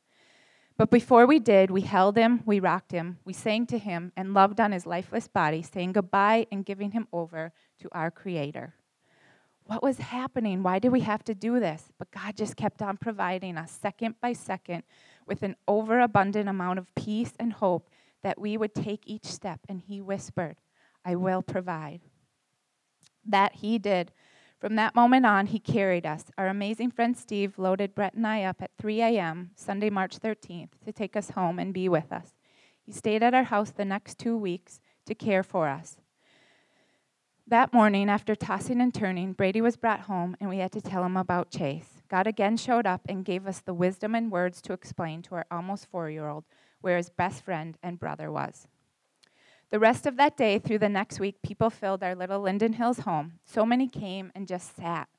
But 0.77 0.91
before 0.91 1.25
we 1.25 1.39
did, 1.39 1.71
we 1.71 1.81
held 1.81 2.15
him, 2.15 2.43
we 2.45 2.59
rocked 2.59 2.91
him, 2.91 3.17
we 3.25 3.33
sang 3.33 3.65
to 3.67 3.79
him, 3.79 4.11
and 4.15 4.35
loved 4.35 4.59
on 4.59 4.71
his 4.71 4.85
lifeless 4.85 5.27
body, 5.27 5.63
saying 5.63 5.93
goodbye 5.93 6.45
and 6.51 6.63
giving 6.63 6.91
him 6.91 7.07
over 7.11 7.51
to 7.79 7.89
our 7.93 8.11
Creator. 8.11 8.75
What 9.65 9.81
was 9.81 9.97
happening? 9.97 10.61
Why 10.61 10.77
did 10.77 10.91
we 10.91 10.99
have 11.01 11.23
to 11.25 11.33
do 11.33 11.59
this? 11.59 11.91
But 11.97 12.11
God 12.11 12.37
just 12.37 12.55
kept 12.55 12.83
on 12.83 12.97
providing 12.97 13.57
us 13.57 13.71
second 13.71 14.15
by 14.21 14.33
second 14.33 14.83
with 15.25 15.41
an 15.41 15.55
overabundant 15.67 16.47
amount 16.47 16.77
of 16.77 16.93
peace 16.93 17.33
and 17.39 17.51
hope 17.51 17.89
that 18.21 18.39
we 18.39 18.55
would 18.55 18.75
take 18.75 19.01
each 19.07 19.25
step. 19.25 19.59
And 19.67 19.81
He 19.81 19.99
whispered, 19.99 20.57
I 21.03 21.15
will 21.15 21.41
provide. 21.41 22.01
That 23.25 23.55
He 23.55 23.79
did. 23.79 24.11
From 24.59 24.75
that 24.75 24.95
moment 24.95 25.25
on, 25.25 25.47
He 25.47 25.59
carried 25.59 26.05
us. 26.05 26.25
Our 26.37 26.47
amazing 26.47 26.91
friend 26.91 27.15
Steve 27.15 27.59
loaded 27.59 27.93
Brett 27.93 28.15
and 28.15 28.25
I 28.25 28.43
up 28.43 28.61
at 28.61 28.71
3 28.77 29.01
a.m., 29.01 29.51
Sunday, 29.55 29.89
March 29.89 30.19
13th, 30.19 30.71
to 30.85 30.91
take 30.91 31.15
us 31.15 31.31
home 31.31 31.59
and 31.59 31.73
be 31.73 31.87
with 31.87 32.11
us. 32.11 32.33
He 32.83 32.91
stayed 32.91 33.21
at 33.21 33.33
our 33.33 33.43
house 33.43 33.71
the 33.71 33.85
next 33.85 34.17
two 34.17 34.35
weeks 34.35 34.79
to 35.05 35.13
care 35.13 35.43
for 35.43 35.67
us. 35.67 35.97
That 37.45 37.73
morning, 37.73 38.09
after 38.09 38.35
tossing 38.35 38.81
and 38.81 38.93
turning, 38.93 39.33
Brady 39.33 39.61
was 39.61 39.77
brought 39.77 40.01
home 40.01 40.35
and 40.39 40.49
we 40.49 40.57
had 40.57 40.71
to 40.73 40.81
tell 40.81 41.05
him 41.05 41.15
about 41.15 41.49
Chase. 41.49 42.01
God 42.09 42.27
again 42.27 42.57
showed 42.57 42.85
up 42.85 43.01
and 43.07 43.23
gave 43.23 43.47
us 43.47 43.59
the 43.59 43.73
wisdom 43.73 44.15
and 44.15 44.31
words 44.31 44.61
to 44.63 44.73
explain 44.73 45.21
to 45.23 45.35
our 45.35 45.45
almost 45.51 45.85
four 45.85 46.09
year 46.09 46.27
old 46.27 46.43
where 46.81 46.97
his 46.97 47.09
best 47.09 47.43
friend 47.43 47.77
and 47.81 47.99
brother 47.99 48.31
was. 48.31 48.67
The 49.69 49.79
rest 49.79 50.05
of 50.05 50.17
that 50.17 50.37
day 50.37 50.59
through 50.59 50.79
the 50.79 50.89
next 50.89 51.19
week, 51.19 51.41
people 51.41 51.69
filled 51.69 52.03
our 52.03 52.15
little 52.15 52.39
Linden 52.39 52.73
Hills 52.73 52.99
home. 52.99 53.33
So 53.45 53.65
many 53.65 53.87
came 53.87 54.31
and 54.33 54.47
just 54.47 54.75
sat. 54.75 55.09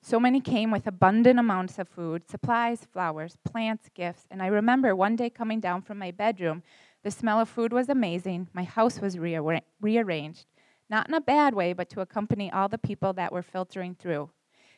So 0.00 0.20
many 0.20 0.40
came 0.40 0.70
with 0.70 0.86
abundant 0.86 1.38
amounts 1.38 1.78
of 1.78 1.88
food, 1.88 2.28
supplies, 2.28 2.86
flowers, 2.92 3.36
plants, 3.44 3.88
gifts. 3.94 4.26
And 4.30 4.42
I 4.42 4.46
remember 4.46 4.94
one 4.94 5.16
day 5.16 5.30
coming 5.30 5.60
down 5.60 5.82
from 5.82 5.98
my 5.98 6.10
bedroom. 6.10 6.62
The 7.02 7.10
smell 7.10 7.40
of 7.40 7.48
food 7.48 7.72
was 7.72 7.88
amazing. 7.88 8.48
My 8.52 8.64
house 8.64 9.00
was 9.00 9.16
rearra- 9.16 9.62
rearranged 9.80 10.46
not 10.88 11.08
in 11.08 11.14
a 11.14 11.20
bad 11.20 11.54
way, 11.54 11.72
but 11.72 11.88
to 11.90 12.00
accompany 12.00 12.50
all 12.50 12.68
the 12.68 12.78
people 12.78 13.12
that 13.14 13.32
were 13.32 13.42
filtering 13.42 13.94
through. 13.94 14.30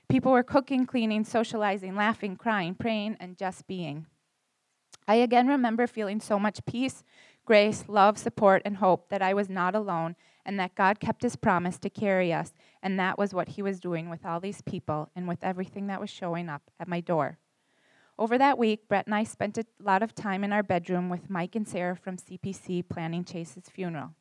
People 0.08 0.32
were 0.32 0.42
cooking, 0.42 0.86
cleaning, 0.86 1.24
socializing, 1.24 1.96
laughing, 1.96 2.36
crying, 2.36 2.74
praying, 2.74 3.16
and 3.18 3.36
just 3.36 3.66
being. 3.66 4.06
I 5.08 5.16
again 5.16 5.46
remember 5.46 5.86
feeling 5.86 6.20
so 6.20 6.38
much 6.38 6.64
peace, 6.64 7.04
grace, 7.46 7.84
love, 7.88 8.18
support, 8.18 8.60
and 8.64 8.76
hope 8.76 9.08
that 9.08 9.22
I 9.22 9.32
was 9.32 9.48
not 9.48 9.74
alone 9.74 10.16
and 10.44 10.60
that 10.60 10.74
God 10.74 11.00
kept 11.00 11.22
his 11.22 11.36
promise 11.36 11.78
to 11.78 11.90
carry 11.90 12.32
us, 12.32 12.52
and 12.82 12.98
that 13.00 13.18
was 13.18 13.34
what 13.34 13.48
he 13.50 13.62
was 13.62 13.80
doing 13.80 14.08
with 14.08 14.24
all 14.24 14.38
these 14.38 14.62
people 14.62 15.10
and 15.16 15.26
with 15.26 15.42
everything 15.42 15.88
that 15.88 16.00
was 16.00 16.10
showing 16.10 16.48
up 16.48 16.70
at 16.78 16.86
my 16.86 17.00
door. 17.00 17.38
Over 18.18 18.38
that 18.38 18.56
week, 18.56 18.88
Brett 18.88 19.06
and 19.06 19.14
I 19.14 19.24
spent 19.24 19.58
a 19.58 19.66
lot 19.82 20.02
of 20.02 20.14
time 20.14 20.44
in 20.44 20.52
our 20.52 20.62
bedroom 20.62 21.08
with 21.08 21.28
Mike 21.28 21.54
and 21.54 21.66
Sarah 21.66 21.96
from 21.96 22.16
CPC 22.16 22.88
planning 22.88 23.24
Chase's 23.24 23.68
funeral. 23.68 24.14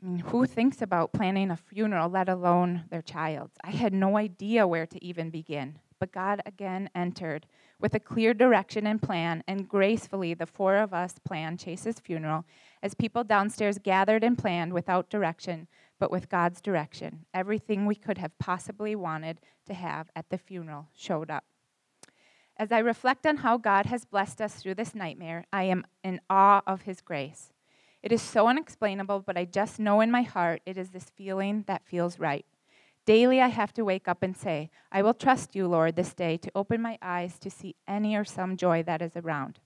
I 0.00 0.06
mean, 0.06 0.18
who 0.20 0.46
thinks 0.46 0.80
about 0.80 1.12
planning 1.12 1.50
a 1.50 1.56
funeral, 1.56 2.08
let 2.08 2.28
alone 2.28 2.84
their 2.90 3.02
child's? 3.02 3.56
I 3.62 3.70
had 3.70 3.92
no 3.92 4.16
idea 4.16 4.66
where 4.66 4.86
to 4.86 5.04
even 5.04 5.30
begin. 5.30 5.78
But 5.98 6.12
God 6.12 6.42
again 6.46 6.90
entered 6.94 7.46
with 7.82 7.94
a 7.94 8.00
clear 8.00 8.32
direction 8.32 8.86
and 8.86 9.02
plan, 9.02 9.42
and 9.48 9.68
gracefully 9.68 10.34
the 10.34 10.46
four 10.46 10.76
of 10.76 10.94
us 10.94 11.16
planned 11.24 11.58
Chase's 11.58 11.98
funeral 11.98 12.44
as 12.80 12.94
people 12.94 13.24
downstairs 13.24 13.78
gathered 13.78 14.22
and 14.22 14.38
planned 14.38 14.72
without 14.72 15.10
direction, 15.10 15.66
but 15.98 16.10
with 16.10 16.28
God's 16.28 16.60
direction. 16.60 17.26
Everything 17.34 17.84
we 17.84 17.96
could 17.96 18.18
have 18.18 18.38
possibly 18.38 18.94
wanted 18.94 19.40
to 19.66 19.74
have 19.74 20.08
at 20.14 20.30
the 20.30 20.38
funeral 20.38 20.88
showed 20.94 21.28
up. 21.28 21.44
As 22.56 22.70
I 22.70 22.78
reflect 22.78 23.26
on 23.26 23.38
how 23.38 23.56
God 23.56 23.86
has 23.86 24.04
blessed 24.04 24.40
us 24.40 24.54
through 24.54 24.76
this 24.76 24.94
nightmare, 24.94 25.46
I 25.52 25.64
am 25.64 25.84
in 26.04 26.20
awe 26.30 26.62
of 26.66 26.82
His 26.82 27.00
grace. 27.00 27.50
It 28.00 28.12
is 28.12 28.22
so 28.22 28.46
unexplainable, 28.46 29.20
but 29.26 29.36
I 29.36 29.44
just 29.44 29.80
know 29.80 30.00
in 30.00 30.10
my 30.10 30.22
heart 30.22 30.62
it 30.66 30.78
is 30.78 30.90
this 30.90 31.10
feeling 31.16 31.64
that 31.66 31.84
feels 31.84 32.20
right. 32.20 32.46
Daily, 33.04 33.40
I 33.40 33.48
have 33.48 33.72
to 33.74 33.84
wake 33.84 34.06
up 34.06 34.22
and 34.22 34.36
say, 34.36 34.70
I 34.92 35.02
will 35.02 35.14
trust 35.14 35.56
you, 35.56 35.66
Lord, 35.66 35.96
this 35.96 36.14
day 36.14 36.36
to 36.36 36.52
open 36.54 36.80
my 36.80 36.98
eyes 37.02 37.38
to 37.40 37.50
see 37.50 37.74
any 37.88 38.14
or 38.14 38.24
some 38.24 38.56
joy 38.56 38.84
that 38.84 39.02
is 39.02 39.16
around. 39.16 39.58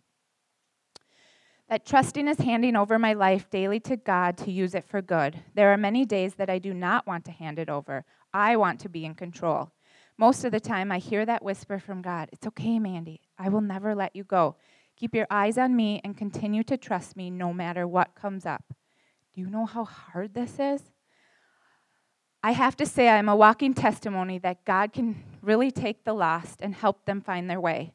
That 1.69 1.85
trusting 1.85 2.29
is 2.29 2.39
handing 2.39 2.77
over 2.77 2.99
my 2.99 3.13
life 3.13 3.51
daily 3.51 3.81
to 3.81 3.97
God 3.97 4.39
to 4.39 4.53
use 4.53 4.75
it 4.75 4.87
for 4.87 5.03
good. 5.03 5.41
There 5.55 5.73
are 5.73 5.77
many 5.77 6.05
days 6.05 6.35
that 6.35 6.49
I 6.49 6.59
do 6.59 6.73
not 6.73 7.07
want 7.07 7.25
to 7.25 7.33
hand 7.33 7.59
it 7.59 7.69
over. 7.69 8.05
I 8.33 8.57
want 8.57 8.81
to 8.81 8.89
be 8.89 9.05
in 9.05 9.15
control. 9.15 9.73
Most 10.17 10.45
of 10.45 10.53
the 10.53 10.61
time, 10.61 10.91
I 10.91 10.99
hear 10.99 11.27
that 11.27 11.45
whisper 11.45 11.79
from 11.79 12.01
God 12.03 12.31
It's 12.33 12.47
okay, 12.47 12.79
Mandy. 12.79 13.21
I 13.39 13.49
will 13.51 13.61
never 13.61 13.95
let 13.95 14.17
you 14.17 14.25
go. 14.25 14.57
Keep 14.97 15.15
your 15.15 15.27
eyes 15.29 15.59
on 15.59 15.77
me 15.77 16.01
and 16.05 16.17
continue 16.17 16.63
to 16.65 16.79
trust 16.79 17.17
me 17.17 17.29
no 17.31 17.53
matter 17.53 17.87
what 17.87 18.15
comes 18.15 18.47
up. 18.47 18.65
Do 19.35 19.43
you 19.43 19.51
know 19.51 19.67
how 19.67 19.85
hard 19.85 20.33
this 20.33 20.59
is? 20.59 20.81
I 22.43 22.53
have 22.53 22.77
to 22.77 22.87
say, 22.87 23.09
I'm 23.09 23.29
a 23.29 23.37
walking 23.37 23.75
testimony 23.75 24.39
that 24.39 24.65
God 24.65 24.93
can 24.93 25.25
really 25.43 25.71
take 25.71 26.05
the 26.05 26.13
lost 26.13 26.61
and 26.61 26.75
help 26.75 27.05
them 27.05 27.21
find 27.21 27.51
their 27.51 27.61
way. 27.61 27.93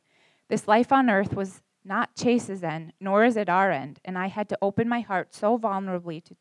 This 0.49 0.67
life 0.67 0.91
on 0.91 1.09
earth 1.09 1.33
was 1.33 1.61
not 1.83 2.15
Chase's 2.15 2.63
end, 2.63 2.93
nor 2.99 3.23
is 3.23 3.37
it 3.37 3.49
our 3.49 3.71
end, 3.71 3.99
and 4.05 4.17
I 4.17 4.27
had 4.27 4.49
to 4.49 4.57
open 4.61 4.87
my 4.87 4.99
heart 4.99 5.33
so 5.33 5.57
vulnerably 5.57 6.23
to, 6.25 6.35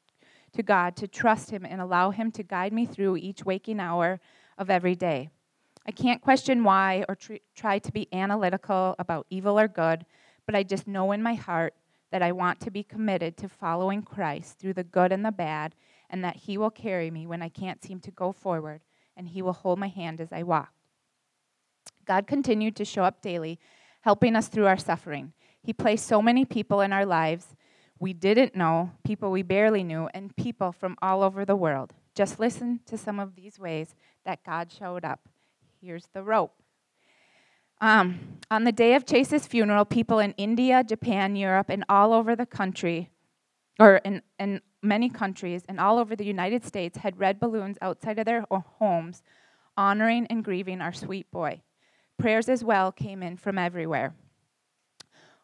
to 0.53 0.63
God 0.63 0.97
to 0.97 1.09
trust 1.09 1.51
Him 1.51 1.65
and 1.65 1.81
allow 1.81 2.11
Him 2.11 2.31
to 2.33 2.43
guide 2.43 2.73
me 2.73 2.85
through 2.85 3.17
each 3.17 3.45
waking 3.45 3.81
hour 3.81 4.21
of 4.59 4.69
every 4.69 4.95
day. 4.95 5.31
I 5.87 5.93
can't 5.93 6.21
question 6.21 6.63
why 6.63 7.05
or 7.09 7.15
tr- 7.15 7.35
try 7.55 7.79
to 7.79 7.93
be 7.93 8.13
analytical 8.13 8.97
about 8.99 9.27
evil 9.31 9.59
or 9.59 9.69
good 9.69 10.05
but 10.51 10.57
I 10.57 10.65
just 10.65 10.89
know 10.89 11.13
in 11.13 11.23
my 11.23 11.35
heart 11.35 11.75
that 12.11 12.23
I 12.23 12.33
want 12.33 12.59
to 12.63 12.73
be 12.73 12.83
committed 12.83 13.37
to 13.37 13.49
following 13.49 14.03
Christ 14.03 14.59
through 14.59 14.73
the 14.73 14.83
good 14.83 15.13
and 15.13 15.25
the 15.25 15.31
bad, 15.31 15.77
and 16.11 16.23
that 16.25 16.37
He 16.37 16.59
will 16.59 16.71
carry 16.71 17.11
me 17.11 17.27
when 17.27 17.41
I 17.41 17.49
can't 17.49 17.83
seem 17.83 18.01
to 18.01 18.11
go 18.11 18.33
forward, 18.33 18.83
and 19.17 19.29
He 19.29 19.41
will 19.41 19.53
hold 19.53 19.79
my 19.79 19.89
hand 19.89 20.21
as 20.21 20.33
I 20.33 20.43
walk. 20.43 20.73
God 22.05 22.27
continued 22.27 22.77
to 22.77 22.85
show 22.85 23.05
up 23.05 23.23
daily, 23.23 23.59
helping 24.03 24.37
us 24.37 24.49
through 24.49 24.67
our 24.67 24.77
suffering. 24.77 25.33
He 25.63 25.73
placed 25.73 26.07
so 26.07 26.21
many 26.21 26.45
people 26.45 26.81
in 26.81 26.93
our 26.93 27.07
lives 27.07 27.55
we 28.01 28.15
didn't 28.15 28.57
know, 28.57 28.93
people 29.05 29.31
we 29.31 29.43
barely 29.43 29.85
knew, 29.85 30.09
and 30.15 30.35
people 30.35 30.73
from 30.73 30.97
all 31.03 31.23
over 31.23 31.45
the 31.45 31.55
world. 31.55 31.93
Just 32.15 32.41
listen 32.41 32.81
to 32.87 32.97
some 32.97 33.21
of 33.21 33.37
these 33.37 33.59
ways 33.59 33.95
that 34.25 34.43
God 34.43 34.73
showed 34.73 35.05
up. 35.05 35.21
Here's 35.83 36.07
the 36.15 36.23
rope. 36.23 36.55
Um, 37.81 38.39
on 38.51 38.65
the 38.65 38.73
day 38.73 38.95
of 38.95 39.05
Chase's 39.05 39.47
funeral, 39.47 39.85
people 39.85 40.19
in 40.19 40.33
India, 40.33 40.83
Japan, 40.83 41.37
Europe, 41.37 41.69
and 41.69 41.85
all 41.89 42.13
over 42.13 42.35
the 42.35 42.47
country, 42.47 43.11
or 43.79 43.97
in, 43.97 44.23
in 44.39 44.63
many 44.83 45.09
countries, 45.09 45.63
and 45.69 45.79
all 45.79 45.99
over 45.99 46.17
the 46.17 46.25
United 46.25 46.65
States, 46.65 46.99
had 46.99 47.19
red 47.19 47.39
balloons 47.39 47.77
outside 47.83 48.19
of 48.19 48.25
their 48.25 48.45
homes, 48.51 49.23
honoring 49.77 50.27
and 50.29 50.45
grieving 50.45 50.81
our 50.81 50.93
sweet 50.93 51.31
boy. 51.31 51.61
Prayers 52.19 52.49
as 52.49 52.63
well 52.63 52.93
came 52.93 53.23
in 53.23 53.37
from 53.37 53.59
everywhere. 53.59 54.15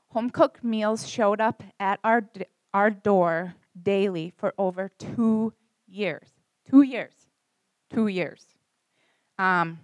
Home 0.08 0.30
cooked 0.30 0.62
meals 0.62 1.08
showed 1.08 1.40
up 1.40 1.62
at 1.80 2.00
our, 2.04 2.28
our 2.72 2.90
door 2.90 3.54
daily 3.82 4.32
for 4.36 4.54
over 4.58 4.90
two 4.98 5.52
years. 5.86 6.28
Two 6.68 6.82
years. 6.82 7.14
Two 7.90 8.08
years. 8.08 8.44
Um, 9.38 9.78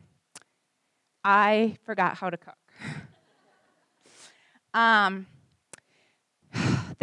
I 1.25 1.77
forgot 1.85 2.17
how 2.17 2.31
to 2.31 2.37
cook. 2.37 2.55
um, 4.75 5.27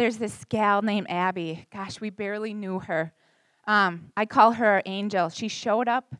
there's 0.00 0.16
this 0.16 0.46
gal 0.46 0.80
named 0.80 1.06
Abby. 1.10 1.66
Gosh, 1.70 2.00
we 2.00 2.08
barely 2.08 2.54
knew 2.54 2.78
her. 2.78 3.12
Um, 3.66 4.12
I 4.16 4.24
call 4.24 4.52
her 4.52 4.64
our 4.64 4.82
angel. 4.86 5.28
She 5.28 5.46
showed 5.46 5.88
up 5.88 6.14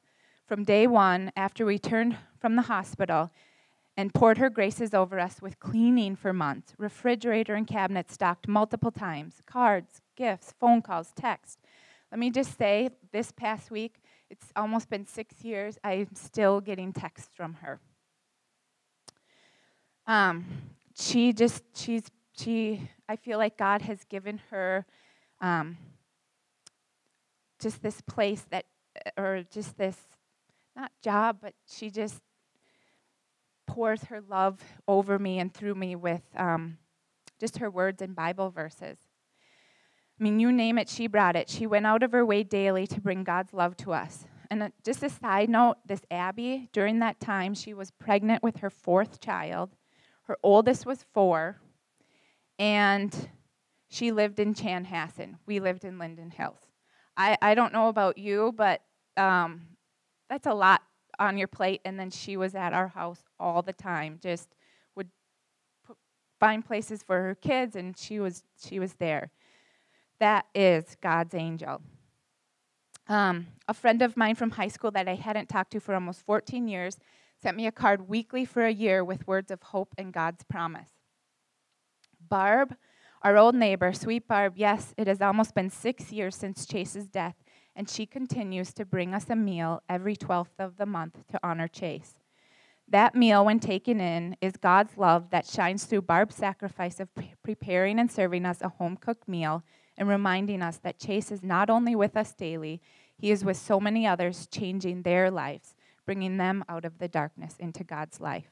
from 0.47 0.65
day 0.65 0.87
one 0.87 1.33
after 1.35 1.65
we 1.65 1.79
turned 1.79 2.19
from 2.39 2.57
the 2.57 2.63
hospital 2.63 3.31
and 3.97 4.13
poured 4.13 4.37
her 4.37 4.51
graces 4.51 4.93
over 4.93 5.19
us 5.19 5.41
with 5.41 5.59
cleaning 5.61 6.15
for 6.15 6.35
months, 6.35 6.75
refrigerator 6.77 7.55
and 7.55 7.67
cabinet 7.67 8.11
stocked 8.11 8.47
multiple 8.47 8.91
times, 8.91 9.41
cards, 9.47 10.03
gifts, 10.15 10.53
phone 10.61 10.83
calls, 10.83 11.13
text. 11.17 11.59
Let 12.13 12.19
me 12.19 12.31
just 12.31 12.59
say, 12.59 12.91
this 13.13 13.33
past 13.33 13.71
week, 13.71 13.95
it's 14.29 14.53
almost 14.57 14.91
been 14.91 15.07
six 15.07 15.43
years, 15.43 15.79
I'm 15.83 16.15
still 16.15 16.61
getting 16.61 16.93
texts 16.93 17.31
from 17.35 17.55
her. 17.55 17.81
Um, 20.07 20.45
she 20.95 21.33
just, 21.33 21.63
she's, 21.75 22.11
she, 22.37 22.91
I 23.11 23.17
feel 23.17 23.39
like 23.39 23.59
God 23.59 23.83
has 23.83 24.05
given 24.05 24.41
her 24.51 24.87
um, 25.41 25.79
just 27.61 27.83
this 27.83 28.01
place 28.03 28.47
that, 28.51 28.67
or 29.19 29.43
just 29.51 29.77
this, 29.77 29.97
not 30.77 30.93
job, 31.03 31.39
but 31.43 31.55
she 31.69 31.91
just 31.91 32.23
pours 33.67 34.05
her 34.05 34.21
love 34.21 34.61
over 34.87 35.19
me 35.19 35.41
and 35.41 35.53
through 35.53 35.75
me 35.75 35.97
with 35.97 36.23
um, 36.37 36.79
just 37.41 37.59
her 37.59 37.69
words 37.69 38.01
and 38.01 38.15
Bible 38.15 38.49
verses. 38.49 38.99
I 40.21 40.23
mean, 40.23 40.39
you 40.39 40.53
name 40.53 40.79
it, 40.79 40.89
she 40.89 41.09
brought 41.09 41.35
it. 41.35 41.51
She 41.51 41.67
went 41.67 41.87
out 41.87 42.05
of 42.05 42.13
her 42.13 42.25
way 42.25 42.45
daily 42.45 42.87
to 42.87 43.01
bring 43.01 43.25
God's 43.25 43.53
love 43.53 43.77
to 43.79 43.93
us. 43.93 44.25
And 44.53 44.63
uh, 44.63 44.69
just 44.85 45.03
a 45.03 45.11
side 45.11 45.51
note 45.51 45.79
this 45.85 46.03
Abby, 46.13 46.69
during 46.73 47.01
that 47.01 47.19
time, 47.19 47.55
she 47.55 47.75
was 47.75 47.91
pregnant 47.91 48.45
with 48.45 48.59
her 48.59 48.71
fourth 48.71 49.21
child. 49.21 49.71
Her 50.29 50.39
oldest 50.45 50.87
was 50.87 51.05
four, 51.13 51.59
and 52.61 53.31
she 53.89 54.13
lived 54.13 54.39
in 54.39 54.55
Chanhassen. 54.55 55.37
We 55.47 55.59
lived 55.59 55.85
in 55.85 55.99
Linden 55.99 56.31
Hills. 56.31 56.61
I, 57.17 57.37
I 57.43 57.55
don't 57.55 57.73
know 57.73 57.89
about 57.89 58.19
you, 58.19 58.55
but 58.57 58.83
um, 59.17 59.63
that's 60.29 60.47
a 60.47 60.53
lot 60.53 60.83
on 61.19 61.39
your 61.39 61.49
plate. 61.49 61.81
And 61.85 61.99
then 61.99 62.11
she 62.11 62.37
was 62.37 62.55
at 62.55 62.75
our 62.75 62.89
house 62.89 63.25
all 63.41 63.63
the 63.63 63.73
time, 63.73 64.21
just 64.23 64.55
would 64.95 65.09
put, 65.85 65.97
find 66.39 66.65
places 66.65 67.03
for 67.03 67.23
her 67.23 67.35
kids, 67.35 67.75
and 67.75 67.97
she 67.99 68.21
was, 68.21 68.45
she 68.63 68.79
was 68.79 68.93
there. 68.95 69.31
That 70.21 70.45
is 70.55 70.97
God's 71.01 71.35
angel. 71.35 71.81
Um, 73.09 73.49
a 73.69 73.75
friend 73.75 74.03
of 74.03 74.19
mine 74.19 74.35
from 74.35 74.51
high 74.51 74.69
school 74.69 74.91
that 74.91 75.09
I 75.09 75.15
hadn't 75.15 75.49
talked 75.49 75.73
to 75.73 75.81
for 75.81 75.95
almost 75.95 76.25
14 76.27 76.69
years 76.69 76.99
sent 77.43 77.57
me 77.57 77.67
a 77.67 77.73
card 77.73 78.07
weekly 78.07 78.45
for 78.45 78.67
a 78.67 78.71
year 78.71 79.03
with 79.03 79.27
words 79.27 79.51
of 79.51 79.63
hope 79.63 79.95
and 79.97 80.13
God's 80.13 80.45
promise. 80.45 81.00
Barb, 82.31 82.77
our 83.23 83.37
old 83.37 83.55
neighbor, 83.55 83.93
sweet 83.93 84.27
Barb, 84.27 84.55
yes, 84.57 84.95
it 84.97 85.07
has 85.07 85.21
almost 85.21 85.55
been 85.55 85.69
six 85.69 86.13
years 86.13 86.35
since 86.35 86.65
Chase's 86.65 87.09
death, 87.09 87.35
and 87.77 87.91
she 87.91 88.07
continues 88.07 88.73
to 88.73 88.87
bring 88.87 89.13
us 89.13 89.29
a 89.29 89.37
meal 89.37 89.83
every 89.89 90.17
12th 90.17 90.59
of 90.59 90.79
the 90.79 90.87
month 90.87 91.27
to 91.29 91.41
honor 91.43 91.69
Chase. 91.69 92.15
That 92.89 93.15
meal, 93.15 93.45
when 93.45 93.61
taken 93.61 94.01
in, 94.01 94.37
is 94.41 94.57
God's 94.57 94.97
love 94.97 95.31
that 95.31 95.47
shines 95.47 95.85
through 95.85 96.03
Barb's 96.03 96.35
sacrifice 96.37 96.99
of 96.99 97.15
pre- 97.15 97.35
preparing 97.43 97.99
and 97.99 98.11
serving 98.11 98.47
us 98.47 98.63
a 98.63 98.69
home 98.69 98.97
cooked 98.97 99.29
meal 99.29 99.63
and 99.99 100.09
reminding 100.09 100.63
us 100.63 100.79
that 100.79 100.99
Chase 100.99 101.31
is 101.31 101.43
not 101.43 101.69
only 101.69 101.95
with 101.95 102.17
us 102.17 102.33
daily, 102.33 102.81
he 103.17 103.31
is 103.31 103.45
with 103.45 103.57
so 103.57 103.79
many 103.79 104.07
others, 104.07 104.47
changing 104.47 105.03
their 105.03 105.31
lives, 105.31 105.75
bringing 106.07 106.37
them 106.37 106.65
out 106.69 106.85
of 106.85 106.99
the 106.99 107.09
darkness 107.09 107.57
into 107.59 107.85
God's 107.85 108.21
life. 108.21 108.51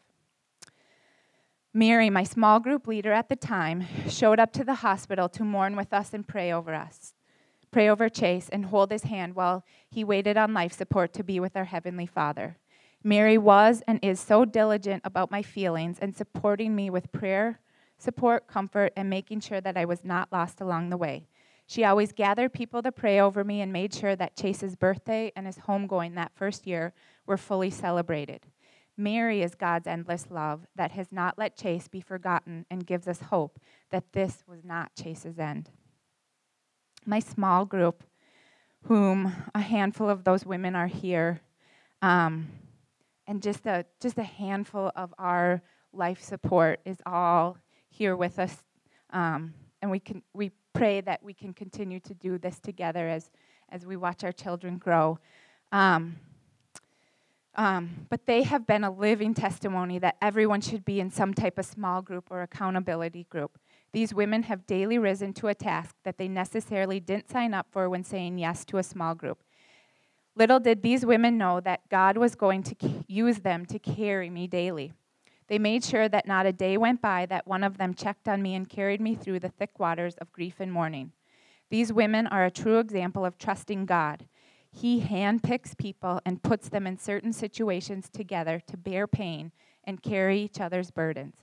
Mary, 1.78 2.10
my 2.10 2.24
small 2.24 2.58
group 2.58 2.88
leader 2.88 3.12
at 3.12 3.28
the 3.28 3.36
time, 3.36 3.86
showed 4.08 4.40
up 4.40 4.52
to 4.52 4.64
the 4.64 4.74
hospital 4.74 5.28
to 5.28 5.44
mourn 5.44 5.76
with 5.76 5.92
us 5.92 6.12
and 6.12 6.26
pray 6.26 6.50
over 6.50 6.74
us, 6.74 7.14
pray 7.70 7.88
over 7.88 8.08
Chase, 8.08 8.48
and 8.48 8.64
hold 8.66 8.90
his 8.90 9.04
hand 9.04 9.36
while 9.36 9.64
he 9.88 10.02
waited 10.02 10.36
on 10.36 10.52
life 10.52 10.72
support 10.72 11.12
to 11.12 11.22
be 11.22 11.38
with 11.38 11.56
our 11.56 11.66
Heavenly 11.66 12.04
Father. 12.04 12.58
Mary 13.04 13.38
was 13.38 13.80
and 13.86 14.00
is 14.02 14.18
so 14.18 14.44
diligent 14.44 15.02
about 15.04 15.30
my 15.30 15.40
feelings 15.40 16.00
and 16.00 16.16
supporting 16.16 16.74
me 16.74 16.90
with 16.90 17.12
prayer, 17.12 17.60
support, 17.96 18.48
comfort, 18.48 18.92
and 18.96 19.08
making 19.08 19.38
sure 19.38 19.60
that 19.60 19.76
I 19.76 19.84
was 19.84 20.04
not 20.04 20.32
lost 20.32 20.60
along 20.60 20.90
the 20.90 20.96
way. 20.96 21.28
She 21.68 21.84
always 21.84 22.10
gathered 22.10 22.52
people 22.52 22.82
to 22.82 22.90
pray 22.90 23.20
over 23.20 23.44
me 23.44 23.60
and 23.60 23.72
made 23.72 23.94
sure 23.94 24.16
that 24.16 24.34
Chase's 24.34 24.74
birthday 24.74 25.30
and 25.36 25.46
his 25.46 25.58
homegoing 25.58 26.16
that 26.16 26.32
first 26.34 26.66
year 26.66 26.92
were 27.24 27.36
fully 27.36 27.70
celebrated. 27.70 28.46
Mary 28.98 29.42
is 29.42 29.54
God's 29.54 29.86
endless 29.86 30.26
love 30.28 30.66
that 30.74 30.90
has 30.90 31.12
not 31.12 31.38
let 31.38 31.56
Chase 31.56 31.86
be 31.86 32.00
forgotten 32.00 32.66
and 32.68 32.84
gives 32.84 33.06
us 33.06 33.20
hope 33.20 33.60
that 33.90 34.12
this 34.12 34.42
was 34.44 34.64
not 34.64 34.90
Chase's 34.96 35.38
end. 35.38 35.70
My 37.06 37.20
small 37.20 37.64
group, 37.64 38.02
whom 38.82 39.32
a 39.54 39.60
handful 39.60 40.10
of 40.10 40.24
those 40.24 40.44
women 40.44 40.74
are 40.74 40.88
here, 40.88 41.40
um, 42.02 42.48
and 43.28 43.40
just 43.40 43.66
a 43.66 43.86
just 44.00 44.18
a 44.18 44.24
handful 44.24 44.90
of 44.96 45.14
our 45.16 45.62
life 45.92 46.20
support 46.20 46.80
is 46.84 46.98
all 47.06 47.56
here 47.88 48.16
with 48.16 48.40
us, 48.40 48.64
um, 49.10 49.54
and 49.80 49.92
we 49.92 50.00
can 50.00 50.22
we 50.34 50.50
pray 50.72 51.00
that 51.02 51.22
we 51.22 51.34
can 51.34 51.52
continue 51.52 52.00
to 52.00 52.14
do 52.14 52.36
this 52.36 52.58
together 52.58 53.08
as 53.08 53.30
as 53.68 53.86
we 53.86 53.96
watch 53.96 54.24
our 54.24 54.32
children 54.32 54.76
grow. 54.76 55.18
Um, 55.70 56.16
um, 57.58 58.06
but 58.08 58.24
they 58.24 58.44
have 58.44 58.68
been 58.68 58.84
a 58.84 58.90
living 58.90 59.34
testimony 59.34 59.98
that 59.98 60.16
everyone 60.22 60.60
should 60.60 60.84
be 60.84 61.00
in 61.00 61.10
some 61.10 61.34
type 61.34 61.58
of 61.58 61.66
small 61.66 62.00
group 62.00 62.28
or 62.30 62.42
accountability 62.42 63.26
group. 63.28 63.58
These 63.92 64.14
women 64.14 64.44
have 64.44 64.64
daily 64.64 64.96
risen 64.96 65.32
to 65.34 65.48
a 65.48 65.54
task 65.54 65.96
that 66.04 66.18
they 66.18 66.28
necessarily 66.28 67.00
didn't 67.00 67.28
sign 67.28 67.54
up 67.54 67.66
for 67.72 67.90
when 67.90 68.04
saying 68.04 68.38
yes 68.38 68.64
to 68.66 68.78
a 68.78 68.84
small 68.84 69.16
group. 69.16 69.42
Little 70.36 70.60
did 70.60 70.82
these 70.82 71.04
women 71.04 71.36
know 71.36 71.58
that 71.58 71.80
God 71.88 72.16
was 72.16 72.36
going 72.36 72.62
to 72.62 72.76
use 73.08 73.38
them 73.38 73.66
to 73.66 73.80
carry 73.80 74.30
me 74.30 74.46
daily. 74.46 74.92
They 75.48 75.58
made 75.58 75.82
sure 75.82 76.08
that 76.08 76.28
not 76.28 76.46
a 76.46 76.52
day 76.52 76.76
went 76.76 77.02
by 77.02 77.26
that 77.26 77.48
one 77.48 77.64
of 77.64 77.76
them 77.76 77.92
checked 77.92 78.28
on 78.28 78.40
me 78.40 78.54
and 78.54 78.68
carried 78.68 79.00
me 79.00 79.16
through 79.16 79.40
the 79.40 79.48
thick 79.48 79.80
waters 79.80 80.14
of 80.18 80.30
grief 80.30 80.60
and 80.60 80.72
mourning. 80.72 81.10
These 81.70 81.92
women 81.92 82.28
are 82.28 82.44
a 82.44 82.52
true 82.52 82.78
example 82.78 83.24
of 83.24 83.36
trusting 83.36 83.86
God. 83.86 84.26
He 84.80 85.00
handpicks 85.00 85.76
people 85.76 86.20
and 86.24 86.40
puts 86.40 86.68
them 86.68 86.86
in 86.86 86.98
certain 86.98 87.32
situations 87.32 88.08
together 88.08 88.62
to 88.68 88.76
bear 88.76 89.08
pain 89.08 89.50
and 89.82 90.00
carry 90.00 90.40
each 90.40 90.60
other's 90.60 90.92
burdens. 90.92 91.34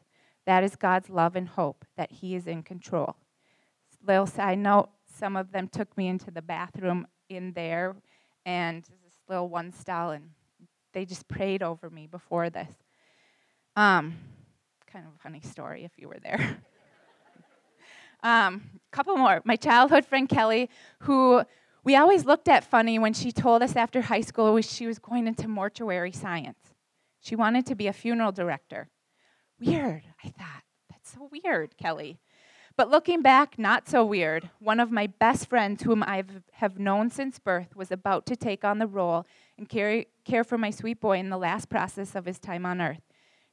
That 0.46 0.64
is 0.64 0.78
God's 0.78 1.10
love 1.10 1.36
and 1.36 1.50
hope 1.50 1.84
that 1.98 2.14
He 2.14 2.34
is 2.36 2.48
in 2.48 2.64
control. 2.64 3.18
Little 4.08 4.26
side 4.26 4.60
note 4.60 4.90
some 5.06 5.36
of 5.36 5.52
them 5.52 5.68
took 5.68 5.98
me 5.98 6.08
into 6.08 6.32
the 6.32 6.42
bathroom 6.42 7.08
in 7.28 7.52
there 7.52 7.98
and 8.46 8.84
this 9.04 9.16
little 9.28 9.50
one 9.50 9.74
stall, 9.74 10.12
and 10.12 10.30
they 10.94 11.04
just 11.04 11.28
prayed 11.28 11.62
over 11.62 11.90
me 11.90 12.08
before 12.08 12.50
this. 12.50 12.72
Um, 13.76 14.16
kind 14.90 15.06
of 15.06 15.14
a 15.14 15.20
funny 15.22 15.42
story 15.42 15.84
if 15.84 15.92
you 15.98 16.08
were 16.08 16.20
there. 16.24 16.58
um, 18.24 18.64
couple 18.92 19.18
more. 19.18 19.42
My 19.44 19.58
childhood 19.58 20.06
friend 20.06 20.30
Kelly, 20.30 20.70
who 21.00 21.44
we 21.86 21.96
always 21.96 22.26
looked 22.26 22.50
at 22.50 22.66
funny 22.66 22.98
when 22.98 23.14
she 23.14 23.32
told 23.32 23.62
us 23.62 23.76
after 23.76 24.02
high 24.02 24.22
school 24.22 24.60
she 24.60 24.88
was 24.88 25.00
going 25.00 25.28
into 25.28 25.48
mortuary 25.48 26.12
science. 26.12 26.74
She 27.22 27.36
wanted 27.36 27.66
to 27.68 27.76
be 27.76 27.88
a 27.88 27.94
funeral 27.94 28.32
director. 28.32 28.90
Weird, 29.60 30.04
I 30.24 30.30
thought. 30.30 30.64
That's 30.90 31.14
so 31.14 31.30
weird, 31.32 31.78
Kelly. 31.78 32.20
But 32.76 32.90
looking 32.90 33.22
back, 33.22 33.58
not 33.58 33.88
so 33.88 34.04
weird. 34.04 34.50
One 34.60 34.80
of 34.80 34.92
my 34.92 35.08
best 35.08 35.48
friends, 35.48 35.84
whom 35.84 36.04
I 36.04 36.24
have 36.54 36.78
known 36.78 37.10
since 37.10 37.40
birth, 37.40 37.76
was 37.76 37.92
about 37.92 38.26
to 38.26 38.36
take 38.36 38.66
on 38.66 38.80
the 38.80 38.88
role 38.88 39.26
and 39.58 39.70
care, 39.70 40.06
care 40.26 40.44
for 40.44 40.58
my 40.58 40.72
sweet 40.72 41.00
boy 41.00 41.20
in 41.20 41.30
the 41.30 41.38
last 41.38 41.70
process 41.70 42.16
of 42.16 42.26
his 42.26 42.40
time 42.40 42.66
on 42.66 42.82
earth. 42.82 43.02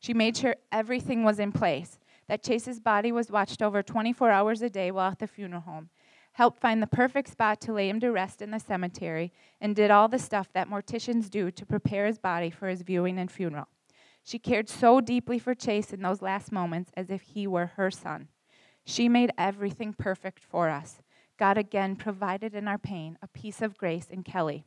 She 0.00 0.12
made 0.12 0.36
sure 0.36 0.56
everything 0.72 1.22
was 1.22 1.38
in 1.38 1.52
place, 1.52 2.00
that 2.28 2.42
Chase's 2.42 2.80
body 2.80 3.12
was 3.12 3.30
watched 3.30 3.62
over 3.62 3.82
24 3.82 4.30
hours 4.30 4.62
a 4.62 4.70
day 4.70 4.90
while 4.90 5.12
at 5.12 5.20
the 5.20 5.28
funeral 5.28 5.60
home, 5.60 5.90
helped 6.32 6.60
find 6.60 6.82
the 6.82 6.86
perfect 6.86 7.28
spot 7.28 7.60
to 7.60 7.72
lay 7.72 7.88
him 7.88 8.00
to 8.00 8.10
rest 8.10 8.42
in 8.42 8.50
the 8.50 8.58
cemetery, 8.58 9.32
and 9.60 9.76
did 9.76 9.90
all 9.90 10.08
the 10.08 10.18
stuff 10.18 10.52
that 10.52 10.68
morticians 10.68 11.28
do 11.30 11.50
to 11.50 11.66
prepare 11.66 12.06
his 12.06 12.18
body 12.18 12.50
for 12.50 12.68
his 12.68 12.82
viewing 12.82 13.18
and 13.18 13.30
funeral. 13.30 13.68
She 14.24 14.38
cared 14.38 14.68
so 14.68 15.00
deeply 15.00 15.38
for 15.38 15.54
Chase 15.54 15.92
in 15.92 16.00
those 16.00 16.22
last 16.22 16.52
moments 16.52 16.90
as 16.96 17.10
if 17.10 17.22
he 17.22 17.46
were 17.46 17.72
her 17.76 17.90
son. 17.90 18.28
She 18.84 19.08
made 19.08 19.32
everything 19.36 19.92
perfect 19.92 20.44
for 20.44 20.68
us. 20.68 21.02
God 21.38 21.58
again 21.58 21.96
provided 21.96 22.54
in 22.54 22.68
our 22.68 22.78
pain 22.78 23.18
a 23.20 23.26
piece 23.26 23.62
of 23.62 23.76
grace 23.76 24.06
in 24.08 24.22
Kelly. 24.22 24.64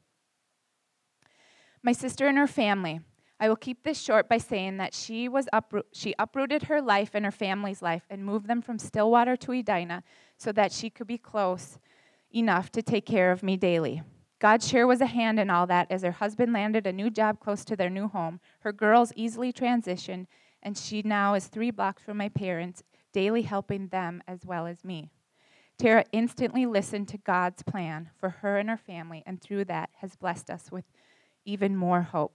My 1.81 1.93
sister 1.93 2.27
and 2.27 2.37
her 2.37 2.47
family. 2.47 3.01
I 3.39 3.49
will 3.49 3.57
keep 3.57 3.83
this 3.83 4.01
short 4.01 4.29
by 4.29 4.37
saying 4.37 4.77
that 4.77 4.93
she 4.93 5.27
was 5.27 5.47
upro- 5.53 5.83
she 5.91 6.15
uprooted 6.17 6.63
her 6.63 6.81
life 6.81 7.11
and 7.13 7.25
her 7.25 7.31
family's 7.31 7.81
life 7.81 8.03
and 8.09 8.25
moved 8.25 8.47
them 8.47 8.61
from 8.61 8.79
Stillwater 8.79 9.35
to 9.37 9.51
Edina 9.51 10.03
so 10.37 10.51
that 10.51 10.71
she 10.71 10.89
could 10.89 11.07
be 11.07 11.17
close 11.17 11.79
enough 12.33 12.71
to 12.71 12.81
take 12.81 13.05
care 13.05 13.31
of 13.31 13.43
me 13.43 13.57
daily. 13.57 14.01
God 14.39 14.61
sure 14.61 14.85
was 14.85 15.01
a 15.01 15.05
hand 15.05 15.39
in 15.39 15.49
all 15.49 15.65
that 15.67 15.89
as 15.89 16.03
her 16.03 16.11
husband 16.11 16.53
landed 16.53 16.85
a 16.85 16.93
new 16.93 17.09
job 17.09 17.39
close 17.39 17.63
to 17.65 17.75
their 17.75 17.89
new 17.89 18.07
home. 18.07 18.39
Her 18.59 18.73
girls 18.73 19.13
easily 19.15 19.53
transitioned, 19.53 20.27
and 20.61 20.77
she 20.77 21.01
now 21.01 21.33
is 21.33 21.47
three 21.47 21.71
blocks 21.71 22.03
from 22.03 22.17
my 22.17 22.29
parents 22.29 22.83
daily 23.13 23.43
helping 23.43 23.87
them 23.87 24.21
as 24.27 24.45
well 24.45 24.67
as 24.67 24.83
me. 24.83 25.09
Tara 25.77 26.05
instantly 26.11 26.65
listened 26.65 27.07
to 27.09 27.17
God's 27.17 27.63
plan 27.63 28.09
for 28.17 28.29
her 28.29 28.57
and 28.57 28.69
her 28.69 28.77
family, 28.77 29.23
and 29.25 29.41
through 29.41 29.65
that 29.65 29.89
has 30.01 30.15
blessed 30.15 30.49
us 30.49 30.71
with 30.71 30.85
even 31.45 31.75
more 31.75 32.01
hope. 32.01 32.33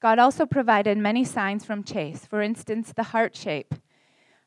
God 0.00 0.18
also 0.18 0.46
provided 0.46 0.96
many 0.96 1.24
signs 1.24 1.64
from 1.64 1.84
Chase. 1.84 2.24
For 2.24 2.40
instance, 2.40 2.92
the 2.94 3.04
heart 3.04 3.36
shape. 3.36 3.74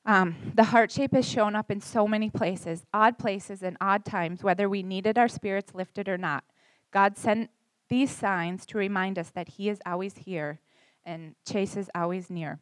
Um, 0.05 0.35
the 0.53 0.65
heart 0.65 0.91
shape 0.91 1.13
has 1.13 1.27
shown 1.27 1.55
up 1.55 1.71
in 1.71 1.79
so 1.79 2.07
many 2.07 2.29
places, 2.29 2.85
odd 2.93 3.17
places 3.17 3.63
and 3.63 3.77
odd 3.79 4.03
times, 4.03 4.43
whether 4.43 4.67
we 4.67 4.83
needed 4.83 5.17
our 5.17 5.29
spirits 5.29 5.73
lifted 5.73 6.09
or 6.09 6.17
not. 6.17 6.43
God 6.91 7.17
sent 7.17 7.49
these 7.89 8.11
signs 8.11 8.65
to 8.67 8.77
remind 8.77 9.17
us 9.17 9.29
that 9.31 9.47
He 9.47 9.69
is 9.69 9.79
always 9.85 10.17
here 10.17 10.59
and 11.05 11.35
Chase 11.45 11.77
is 11.77 11.89
always 11.95 12.29
near. 12.29 12.59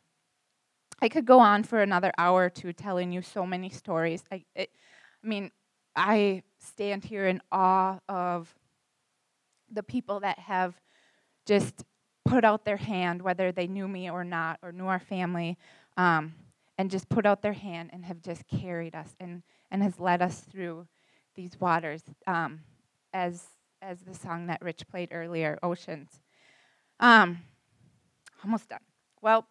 I 1.02 1.10
could 1.10 1.26
go 1.26 1.40
on 1.40 1.64
for 1.64 1.82
another 1.82 2.12
hour 2.18 2.46
or 2.46 2.50
two 2.50 2.74
telling 2.74 3.12
you 3.12 3.22
so 3.22 3.46
many 3.46 3.70
stories. 3.70 4.24
I, 4.32 4.46
it, 4.56 4.70
I 5.24 5.28
mean, 5.28 5.52
I 5.96 6.44
stand 6.60 7.04
here 7.04 7.28
in 7.28 7.42
awe 7.52 8.00
of 8.08 8.54
the 9.72 9.84
people 9.84 10.20
that 10.20 10.38
have 10.38 10.80
just 11.46 11.84
put 12.26 12.46
out 12.46 12.66
their 12.66 12.78
hand, 12.78 13.22
whether 13.22 13.52
they 13.52 13.68
knew 13.68 13.88
me 13.88 14.10
or 14.10 14.24
not, 14.24 14.60
or 14.62 14.72
knew 14.72 14.86
our 14.86 15.00
family, 15.00 15.58
um, 15.98 16.34
and 16.82 16.90
just 16.90 17.08
put 17.10 17.28
out 17.28 17.44
their 17.44 17.54
hand 17.54 17.92
and 17.94 18.04
have 18.06 18.24
just 18.24 18.48
carried 18.48 18.96
us 18.96 19.16
and, 19.20 19.44
and 19.70 19.84
has 19.84 20.00
led 20.00 20.20
us 20.20 20.40
through 20.40 20.88
these 21.36 21.52
waters, 21.60 22.02
um, 22.26 22.62
as, 23.14 23.44
as 23.84 24.00
the 24.00 24.16
song 24.16 24.48
that 24.48 24.60
Rich 24.64 24.88
played 24.90 25.10
earlier, 25.12 25.60
Oceans. 25.62 26.10
Um, 27.00 27.38
almost 28.44 28.68
done. 28.68 28.80
Well, 29.22 29.46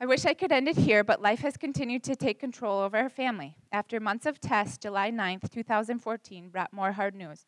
I 0.00 0.06
wish 0.06 0.24
I 0.24 0.32
could 0.32 0.52
end 0.52 0.66
it 0.66 0.78
here, 0.78 1.04
but 1.04 1.20
life 1.20 1.40
has 1.40 1.58
continued 1.58 2.02
to 2.04 2.16
take 2.16 2.40
control 2.40 2.80
over 2.80 2.96
our 2.96 3.10
family. 3.10 3.56
After 3.70 4.00
months 4.00 4.24
of 4.24 4.40
tests, 4.40 4.78
July 4.78 5.10
9th, 5.10 5.50
2014, 5.50 6.48
brought 6.48 6.72
more 6.72 6.92
hard 6.92 7.14
news. 7.14 7.44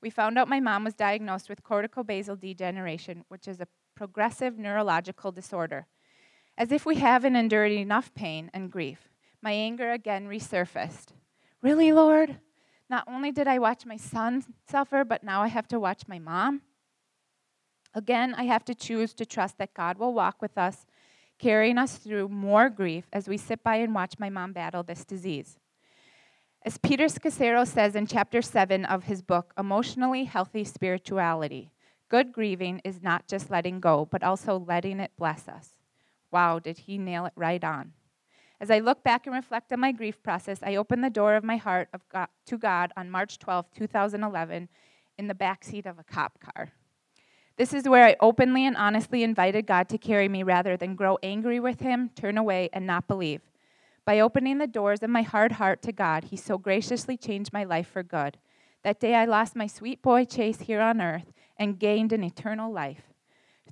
We 0.00 0.10
found 0.10 0.38
out 0.38 0.46
my 0.46 0.60
mom 0.60 0.84
was 0.84 0.94
diagnosed 0.94 1.48
with 1.48 1.64
corticobasal 1.64 2.38
degeneration, 2.38 3.24
which 3.26 3.48
is 3.48 3.60
a 3.60 3.66
progressive 3.96 4.58
neurological 4.58 5.32
disorder. 5.32 5.88
As 6.60 6.70
if 6.72 6.84
we 6.84 6.96
haven't 6.96 7.36
endured 7.36 7.72
enough 7.72 8.12
pain 8.12 8.50
and 8.52 8.70
grief. 8.70 9.08
My 9.40 9.52
anger 9.52 9.92
again 9.92 10.28
resurfaced. 10.28 11.06
Really, 11.62 11.90
Lord? 11.90 12.38
Not 12.90 13.04
only 13.08 13.32
did 13.32 13.48
I 13.48 13.58
watch 13.58 13.86
my 13.86 13.96
son 13.96 14.44
suffer, 14.68 15.02
but 15.02 15.24
now 15.24 15.40
I 15.40 15.48
have 15.48 15.66
to 15.68 15.80
watch 15.80 16.06
my 16.06 16.18
mom? 16.18 16.60
Again, 17.94 18.34
I 18.36 18.42
have 18.42 18.62
to 18.66 18.74
choose 18.74 19.14
to 19.14 19.24
trust 19.24 19.56
that 19.56 19.72
God 19.72 19.96
will 19.96 20.12
walk 20.12 20.42
with 20.42 20.58
us, 20.58 20.84
carrying 21.38 21.78
us 21.78 21.96
through 21.96 22.28
more 22.28 22.68
grief 22.68 23.06
as 23.10 23.26
we 23.26 23.38
sit 23.38 23.64
by 23.64 23.76
and 23.76 23.94
watch 23.94 24.18
my 24.18 24.28
mom 24.28 24.52
battle 24.52 24.82
this 24.82 25.06
disease. 25.06 25.58
As 26.62 26.76
Peter 26.76 27.06
Scazzero 27.06 27.66
says 27.66 27.96
in 27.96 28.06
chapter 28.06 28.42
7 28.42 28.84
of 28.84 29.04
his 29.04 29.22
book, 29.22 29.54
Emotionally 29.56 30.24
Healthy 30.24 30.64
Spirituality, 30.64 31.72
good 32.10 32.34
grieving 32.34 32.82
is 32.84 33.02
not 33.02 33.26
just 33.26 33.50
letting 33.50 33.80
go, 33.80 34.06
but 34.10 34.22
also 34.22 34.58
letting 34.68 35.00
it 35.00 35.12
bless 35.16 35.48
us. 35.48 35.79
Wow, 36.30 36.58
did 36.58 36.78
he 36.78 36.98
nail 36.98 37.26
it 37.26 37.32
right 37.36 37.62
on. 37.62 37.92
As 38.60 38.70
I 38.70 38.80
look 38.80 39.02
back 39.02 39.26
and 39.26 39.34
reflect 39.34 39.72
on 39.72 39.80
my 39.80 39.90
grief 39.90 40.22
process, 40.22 40.58
I 40.62 40.76
opened 40.76 41.02
the 41.02 41.10
door 41.10 41.34
of 41.34 41.44
my 41.44 41.56
heart 41.56 41.88
of 41.94 42.06
God, 42.10 42.28
to 42.46 42.58
God 42.58 42.92
on 42.96 43.10
March 43.10 43.38
12, 43.38 43.66
2011, 43.72 44.68
in 45.16 45.28
the 45.28 45.34
backseat 45.34 45.86
of 45.86 45.98
a 45.98 46.04
cop 46.04 46.38
car. 46.40 46.70
This 47.56 47.72
is 47.72 47.88
where 47.88 48.04
I 48.04 48.16
openly 48.20 48.66
and 48.66 48.76
honestly 48.76 49.22
invited 49.22 49.66
God 49.66 49.88
to 49.90 49.98
carry 49.98 50.28
me 50.28 50.42
rather 50.42 50.76
than 50.76 50.94
grow 50.94 51.18
angry 51.22 51.58
with 51.58 51.80
Him, 51.80 52.10
turn 52.14 52.38
away, 52.38 52.68
and 52.72 52.86
not 52.86 53.08
believe. 53.08 53.40
By 54.04 54.20
opening 54.20 54.58
the 54.58 54.66
doors 54.66 55.02
of 55.02 55.10
my 55.10 55.22
hard 55.22 55.52
heart 55.52 55.82
to 55.82 55.92
God, 55.92 56.24
He 56.24 56.36
so 56.36 56.58
graciously 56.58 57.16
changed 57.16 57.52
my 57.52 57.64
life 57.64 57.88
for 57.88 58.02
good. 58.02 58.38
That 58.82 59.00
day 59.00 59.14
I 59.14 59.24
lost 59.26 59.56
my 59.56 59.66
sweet 59.66 60.00
boy 60.02 60.24
Chase 60.24 60.60
here 60.60 60.80
on 60.80 61.00
earth 61.00 61.32
and 61.58 61.78
gained 61.78 62.12
an 62.12 62.24
eternal 62.24 62.72
life. 62.72 63.09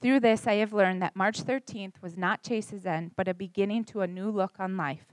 Through 0.01 0.21
this, 0.21 0.47
I 0.47 0.55
have 0.55 0.73
learned 0.73 1.03
that 1.03 1.17
March 1.17 1.43
13th 1.43 2.01
was 2.01 2.17
not 2.17 2.45
Chase's 2.45 2.87
end, 2.87 3.13
but 3.17 3.27
a 3.27 3.35
beginning 3.35 3.85
to 3.87 4.03
a 4.03 4.07
new 4.07 4.31
look 4.31 4.55
on 4.61 4.77
life, 4.77 5.07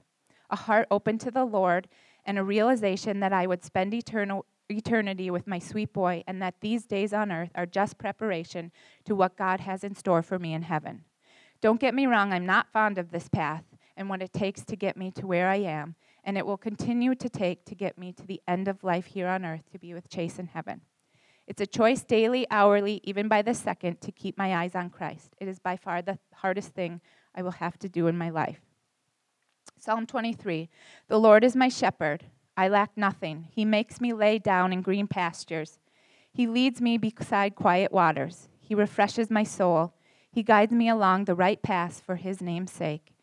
a 0.51 0.55
heart 0.55 0.87
open 0.91 1.17
to 1.19 1.31
the 1.31 1.45
Lord, 1.45 1.87
and 2.23 2.37
a 2.37 2.43
realization 2.43 3.19
that 3.19 3.33
I 3.33 3.47
would 3.47 3.63
spend 3.63 3.95
eternal, 3.95 4.45
eternity 4.69 5.31
with 5.31 5.47
my 5.47 5.57
sweet 5.57 5.91
boy, 5.91 6.23
and 6.27 6.39
that 6.41 6.61
these 6.61 6.85
days 6.85 7.13
on 7.13 7.31
earth 7.31 7.49
are 7.55 7.65
just 7.65 7.97
preparation 7.97 8.71
to 9.05 9.15
what 9.15 9.37
God 9.37 9.59
has 9.61 9.83
in 9.83 9.95
store 9.95 10.21
for 10.21 10.37
me 10.37 10.53
in 10.53 10.61
heaven. 10.61 11.03
Don't 11.61 11.79
get 11.79 11.95
me 11.95 12.05
wrong, 12.05 12.31
I'm 12.31 12.45
not 12.45 12.71
fond 12.71 12.99
of 12.99 13.09
this 13.09 13.27
path 13.27 13.63
and 13.97 14.07
what 14.07 14.21
it 14.21 14.33
takes 14.33 14.63
to 14.65 14.75
get 14.75 14.97
me 14.97 15.09
to 15.11 15.25
where 15.25 15.49
I 15.49 15.57
am, 15.57 15.95
and 16.23 16.37
it 16.37 16.45
will 16.45 16.57
continue 16.57 17.15
to 17.15 17.29
take 17.29 17.65
to 17.65 17.75
get 17.75 17.97
me 17.97 18.11
to 18.13 18.27
the 18.27 18.41
end 18.47 18.67
of 18.67 18.83
life 18.83 19.07
here 19.07 19.29
on 19.29 19.45
earth 19.45 19.63
to 19.71 19.79
be 19.79 19.95
with 19.95 20.09
Chase 20.09 20.37
in 20.37 20.47
heaven. 20.47 20.81
It's 21.47 21.62
a 21.62 21.67
choice 21.67 22.03
daily, 22.03 22.47
hourly, 22.49 23.01
even 23.03 23.27
by 23.27 23.41
the 23.41 23.53
second, 23.53 24.01
to 24.01 24.12
keep 24.12 24.38
my 24.38 24.55
eyes 24.55 24.75
on 24.75 24.89
Christ. 24.89 25.36
It 25.39 25.47
is 25.47 25.60
by 25.60 25.77
far 25.77 26.01
the 26.01 26.17
hardest 26.34 26.69
thing 26.69 27.01
I 27.36 27.43
will 27.43 27.51
have 27.51 27.77
to 27.79 27.89
do 27.89 28.08
in 28.08 28.17
my 28.17 28.29
life. 28.29 28.62
Psalm 29.79 30.08
23 30.08 30.69
The 31.08 31.19
Lord 31.19 31.43
is 31.43 31.55
my 31.55 31.69
shepherd. 31.69 32.25
I 32.58 32.67
lack 32.67 32.97
nothing. 32.97 33.47
He 33.51 33.65
makes 33.65 34.01
me 34.01 34.13
lay 34.13 34.39
down 34.39 34.73
in 34.73 34.81
green 34.81 35.08
pastures. 35.08 35.79
He 36.34 36.47
leads 36.47 36.81
me 36.81 36.97
beside 36.97 37.55
quiet 37.55 37.91
waters. 37.91 38.49
He 38.60 38.73
refreshes 38.73 39.29
my 39.29 39.43
soul. 39.43 39.93
He 40.31 40.41
guides 40.41 40.71
me 40.71 40.89
along 40.89 41.25
the 41.25 41.36
right 41.36 41.62
paths 41.62 41.99
for 41.99 42.15
his 42.15 42.41
name's 42.41 42.71
sake. 42.71 43.13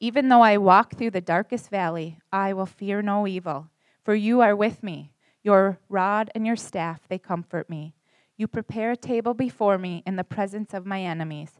Even 0.00 0.28
though 0.28 0.42
I 0.42 0.58
walk 0.58 0.94
through 0.94 1.10
the 1.10 1.20
darkest 1.20 1.70
valley, 1.70 2.18
I 2.32 2.52
will 2.52 2.66
fear 2.66 3.02
no 3.02 3.26
evil, 3.26 3.68
for 4.04 4.14
you 4.14 4.40
are 4.40 4.56
with 4.56 4.82
me. 4.82 5.12
Your 5.48 5.78
rod 5.88 6.30
and 6.34 6.46
your 6.46 6.56
staff, 6.56 7.08
they 7.08 7.16
comfort 7.16 7.70
me. 7.70 7.94
You 8.36 8.46
prepare 8.46 8.90
a 8.90 8.98
table 8.98 9.32
before 9.32 9.78
me 9.78 10.02
in 10.06 10.16
the 10.16 10.22
presence 10.22 10.74
of 10.74 10.84
my 10.84 11.00
enemies. 11.00 11.52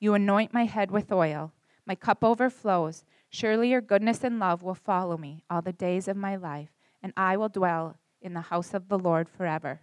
You 0.00 0.14
anoint 0.14 0.54
my 0.54 0.64
head 0.64 0.90
with 0.90 1.12
oil. 1.12 1.52
My 1.84 1.94
cup 1.94 2.24
overflows. 2.24 3.04
Surely 3.28 3.68
your 3.68 3.82
goodness 3.82 4.24
and 4.24 4.38
love 4.38 4.62
will 4.62 4.74
follow 4.74 5.18
me 5.18 5.44
all 5.50 5.60
the 5.60 5.74
days 5.74 6.08
of 6.08 6.16
my 6.16 6.36
life, 6.36 6.70
and 7.02 7.12
I 7.18 7.36
will 7.36 7.50
dwell 7.50 7.98
in 8.22 8.32
the 8.32 8.40
house 8.40 8.72
of 8.72 8.88
the 8.88 8.98
Lord 8.98 9.28
forever. 9.28 9.82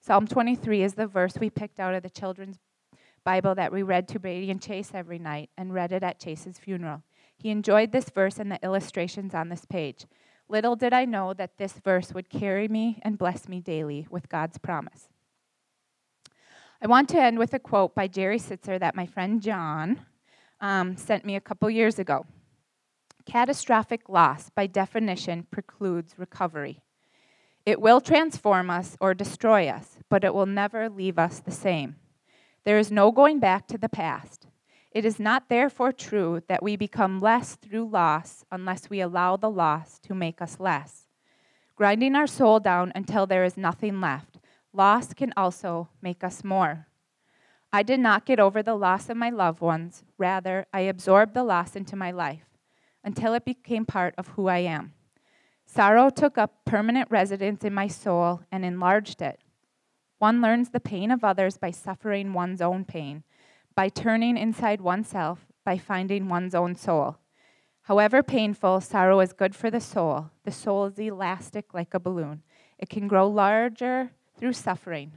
Psalm 0.00 0.26
23 0.26 0.82
is 0.82 0.94
the 0.94 1.06
verse 1.06 1.34
we 1.38 1.50
picked 1.50 1.78
out 1.78 1.94
of 1.94 2.02
the 2.02 2.10
children's 2.10 2.58
Bible 3.22 3.54
that 3.54 3.70
we 3.70 3.84
read 3.84 4.08
to 4.08 4.18
Brady 4.18 4.50
and 4.50 4.60
Chase 4.60 4.90
every 4.92 5.20
night 5.20 5.50
and 5.56 5.72
read 5.72 5.92
it 5.92 6.02
at 6.02 6.18
Chase's 6.18 6.58
funeral. 6.58 7.04
He 7.36 7.50
enjoyed 7.50 7.92
this 7.92 8.10
verse 8.10 8.38
and 8.40 8.50
the 8.50 8.58
illustrations 8.64 9.36
on 9.36 9.50
this 9.50 9.64
page. 9.64 10.06
Little 10.48 10.76
did 10.76 10.92
I 10.92 11.04
know 11.04 11.34
that 11.34 11.58
this 11.58 11.74
verse 11.74 12.12
would 12.14 12.30
carry 12.30 12.68
me 12.68 13.00
and 13.02 13.18
bless 13.18 13.48
me 13.48 13.60
daily 13.60 14.06
with 14.10 14.28
God's 14.28 14.58
promise. 14.58 15.08
I 16.80 16.86
want 16.86 17.08
to 17.10 17.20
end 17.20 17.38
with 17.38 17.52
a 17.54 17.58
quote 17.58 17.94
by 17.94 18.08
Jerry 18.08 18.38
Sittser 18.38 18.78
that 18.80 18.94
my 18.94 19.04
friend 19.04 19.42
John 19.42 20.00
um, 20.60 20.96
sent 20.96 21.24
me 21.24 21.36
a 21.36 21.40
couple 21.40 21.68
years 21.68 21.98
ago. 21.98 22.24
Catastrophic 23.26 24.08
loss, 24.08 24.48
by 24.50 24.66
definition, 24.66 25.46
precludes 25.50 26.14
recovery. 26.16 26.80
It 27.66 27.80
will 27.80 28.00
transform 28.00 28.70
us 28.70 28.96
or 29.00 29.12
destroy 29.12 29.68
us, 29.68 29.98
but 30.08 30.24
it 30.24 30.32
will 30.32 30.46
never 30.46 30.88
leave 30.88 31.18
us 31.18 31.40
the 31.40 31.50
same. 31.50 31.96
There 32.64 32.78
is 32.78 32.90
no 32.90 33.12
going 33.12 33.38
back 33.38 33.66
to 33.68 33.78
the 33.78 33.88
past. 33.88 34.47
It 34.90 35.04
is 35.04 35.20
not 35.20 35.48
therefore 35.48 35.92
true 35.92 36.42
that 36.48 36.62
we 36.62 36.76
become 36.76 37.20
less 37.20 37.56
through 37.56 37.88
loss 37.88 38.44
unless 38.50 38.88
we 38.88 39.00
allow 39.00 39.36
the 39.36 39.50
loss 39.50 39.98
to 40.00 40.14
make 40.14 40.40
us 40.40 40.58
less. 40.58 41.08
Grinding 41.76 42.14
our 42.16 42.26
soul 42.26 42.58
down 42.58 42.90
until 42.94 43.26
there 43.26 43.44
is 43.44 43.56
nothing 43.56 44.00
left, 44.00 44.38
loss 44.72 45.12
can 45.12 45.32
also 45.36 45.88
make 46.02 46.24
us 46.24 46.42
more. 46.42 46.86
I 47.72 47.82
did 47.82 48.00
not 48.00 48.24
get 48.24 48.40
over 48.40 48.62
the 48.62 48.74
loss 48.74 49.10
of 49.10 49.16
my 49.16 49.28
loved 49.28 49.60
ones, 49.60 50.02
rather, 50.16 50.66
I 50.72 50.80
absorbed 50.80 51.34
the 51.34 51.44
loss 51.44 51.76
into 51.76 51.94
my 51.94 52.10
life 52.10 52.46
until 53.04 53.34
it 53.34 53.44
became 53.44 53.84
part 53.84 54.14
of 54.16 54.28
who 54.28 54.48
I 54.48 54.58
am. 54.58 54.94
Sorrow 55.66 56.08
took 56.08 56.38
up 56.38 56.64
permanent 56.64 57.10
residence 57.10 57.62
in 57.62 57.74
my 57.74 57.88
soul 57.88 58.40
and 58.50 58.64
enlarged 58.64 59.20
it. 59.20 59.38
One 60.18 60.40
learns 60.40 60.70
the 60.70 60.80
pain 60.80 61.10
of 61.10 61.22
others 61.22 61.58
by 61.58 61.70
suffering 61.72 62.32
one's 62.32 62.62
own 62.62 62.86
pain 62.86 63.22
by 63.78 63.88
turning 63.88 64.36
inside 64.36 64.80
oneself, 64.80 65.46
by 65.64 65.78
finding 65.78 66.28
one's 66.28 66.52
own 66.52 66.74
soul. 66.74 67.16
However 67.82 68.24
painful, 68.24 68.80
sorrow 68.80 69.20
is 69.20 69.32
good 69.32 69.54
for 69.54 69.70
the 69.70 69.78
soul. 69.78 70.32
The 70.42 70.50
soul 70.50 70.86
is 70.86 70.98
elastic 70.98 71.72
like 71.72 71.94
a 71.94 72.00
balloon, 72.00 72.42
it 72.76 72.88
can 72.88 73.06
grow 73.06 73.28
larger 73.28 74.10
through 74.36 74.54
suffering. 74.54 75.12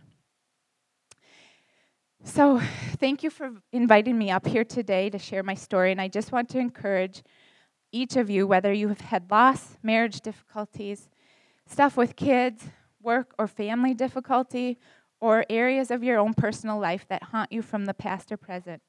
So, 2.23 2.61
thank 2.99 3.23
you 3.23 3.31
for 3.31 3.49
inviting 3.71 4.15
me 4.15 4.29
up 4.29 4.45
here 4.45 4.63
today 4.63 5.09
to 5.09 5.17
share 5.17 5.41
my 5.41 5.55
story. 5.55 5.91
And 5.91 5.99
I 5.99 6.07
just 6.07 6.31
want 6.31 6.47
to 6.49 6.59
encourage 6.59 7.23
each 7.91 8.15
of 8.15 8.29
you, 8.29 8.45
whether 8.45 8.71
you 8.71 8.89
have 8.89 9.01
had 9.01 9.31
loss, 9.31 9.79
marriage 9.81 10.21
difficulties, 10.21 11.09
stuff 11.65 11.97
with 11.97 12.15
kids, 12.15 12.65
work, 13.01 13.33
or 13.39 13.47
family 13.47 13.95
difficulty, 13.95 14.77
or 15.21 15.45
areas 15.49 15.91
of 15.91 16.03
your 16.03 16.17
own 16.17 16.33
personal 16.33 16.79
life 16.79 17.05
that 17.07 17.23
haunt 17.23 17.51
you 17.51 17.61
from 17.61 17.85
the 17.85 17.93
past 17.93 18.31
or 18.31 18.37
present, 18.37 18.81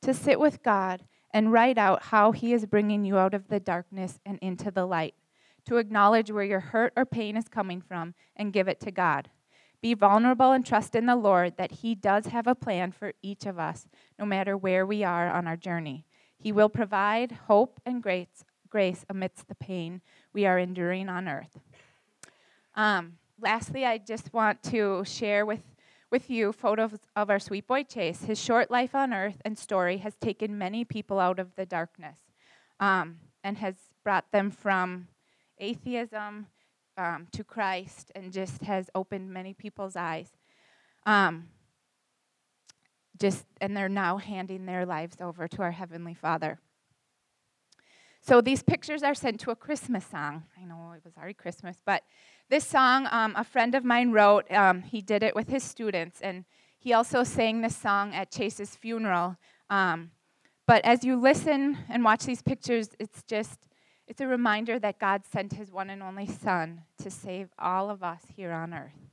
to 0.00 0.14
sit 0.14 0.40
with 0.40 0.62
God 0.62 1.04
and 1.32 1.52
write 1.52 1.76
out 1.76 2.04
how 2.04 2.32
He 2.32 2.52
is 2.52 2.64
bringing 2.64 3.04
you 3.04 3.18
out 3.18 3.34
of 3.34 3.48
the 3.48 3.60
darkness 3.60 4.20
and 4.24 4.38
into 4.40 4.70
the 4.70 4.86
light, 4.86 5.14
to 5.66 5.76
acknowledge 5.76 6.30
where 6.30 6.44
your 6.44 6.60
hurt 6.60 6.92
or 6.96 7.04
pain 7.04 7.36
is 7.36 7.48
coming 7.48 7.80
from 7.80 8.14
and 8.34 8.52
give 8.52 8.68
it 8.68 8.80
to 8.80 8.90
God. 8.90 9.28
Be 9.82 9.94
vulnerable 9.94 10.52
and 10.52 10.64
trust 10.64 10.94
in 10.94 11.06
the 11.06 11.16
Lord 11.16 11.56
that 11.56 11.72
He 11.72 11.94
does 11.94 12.26
have 12.26 12.46
a 12.46 12.54
plan 12.54 12.92
for 12.92 13.12
each 13.22 13.46
of 13.46 13.58
us, 13.58 13.86
no 14.18 14.24
matter 14.24 14.56
where 14.56 14.86
we 14.86 15.02
are 15.04 15.28
on 15.28 15.46
our 15.46 15.56
journey. 15.56 16.04
He 16.38 16.52
will 16.52 16.68
provide 16.68 17.32
hope 17.48 17.80
and 17.84 18.02
grace, 18.02 18.44
grace 18.68 19.04
amidst 19.08 19.48
the 19.48 19.54
pain 19.54 20.00
we 20.32 20.46
are 20.46 20.58
enduring 20.58 21.08
on 21.08 21.28
earth. 21.28 21.58
Um, 22.74 23.14
lastly, 23.40 23.84
I 23.84 23.98
just 23.98 24.32
want 24.32 24.62
to 24.64 25.04
share 25.04 25.44
with 25.44 25.62
with 26.10 26.28
you 26.28 26.52
photos 26.52 26.92
of 27.14 27.30
our 27.30 27.38
sweet 27.38 27.66
boy 27.66 27.84
Chase. 27.84 28.24
His 28.24 28.40
short 28.40 28.70
life 28.70 28.94
on 28.94 29.12
earth 29.12 29.40
and 29.44 29.58
story 29.58 29.98
has 29.98 30.16
taken 30.16 30.58
many 30.58 30.84
people 30.84 31.18
out 31.18 31.38
of 31.38 31.54
the 31.56 31.66
darkness 31.66 32.18
um, 32.80 33.18
and 33.44 33.58
has 33.58 33.76
brought 34.02 34.30
them 34.32 34.50
from 34.50 35.08
atheism 35.58 36.46
um, 36.96 37.28
to 37.32 37.44
Christ 37.44 38.10
and 38.14 38.32
just 38.32 38.62
has 38.62 38.90
opened 38.94 39.32
many 39.32 39.54
people's 39.54 39.96
eyes. 39.96 40.30
Um, 41.06 41.48
just 43.18 43.44
and 43.60 43.76
they're 43.76 43.88
now 43.88 44.16
handing 44.16 44.66
their 44.66 44.86
lives 44.86 45.16
over 45.20 45.46
to 45.46 45.62
our 45.62 45.70
heavenly 45.70 46.14
Father. 46.14 46.58
So 48.20 48.40
these 48.40 48.62
pictures 48.62 49.02
are 49.02 49.14
sent 49.14 49.40
to 49.40 49.50
a 49.50 49.56
Christmas 49.56 50.04
song. 50.06 50.44
I 50.60 50.64
know 50.64 50.92
it 50.96 51.04
was 51.04 51.16
already 51.16 51.34
Christmas, 51.34 51.78
but 51.84 52.02
this 52.48 52.66
song, 52.66 53.08
um, 53.10 53.34
a 53.36 53.44
friend 53.44 53.74
of 53.74 53.84
mine 53.84 54.12
wrote. 54.12 54.50
Um, 54.52 54.82
he 54.82 55.00
did 55.00 55.22
it 55.22 55.34
with 55.34 55.48
his 55.48 55.62
students, 55.62 56.20
and 56.20 56.44
he 56.78 56.92
also 56.92 57.24
sang 57.24 57.60
this 57.60 57.76
song 57.76 58.14
at 58.14 58.30
Chase's 58.30 58.76
funeral. 58.76 59.36
Um, 59.68 60.10
but 60.66 60.84
as 60.84 61.04
you 61.04 61.16
listen 61.16 61.78
and 61.88 62.04
watch 62.04 62.24
these 62.24 62.42
pictures, 62.42 62.90
it's 62.98 63.22
just 63.22 63.66
it's 64.10 64.20
a 64.20 64.26
reminder 64.26 64.78
that 64.80 64.98
God 64.98 65.22
sent 65.24 65.52
His 65.52 65.70
one 65.70 65.88
and 65.88 66.02
only 66.02 66.26
Son 66.26 66.82
to 67.00 67.10
save 67.10 67.50
all 67.58 67.90
of 67.90 68.02
us 68.02 68.22
here 68.34 68.50
on 68.50 68.74
earth. 68.74 69.09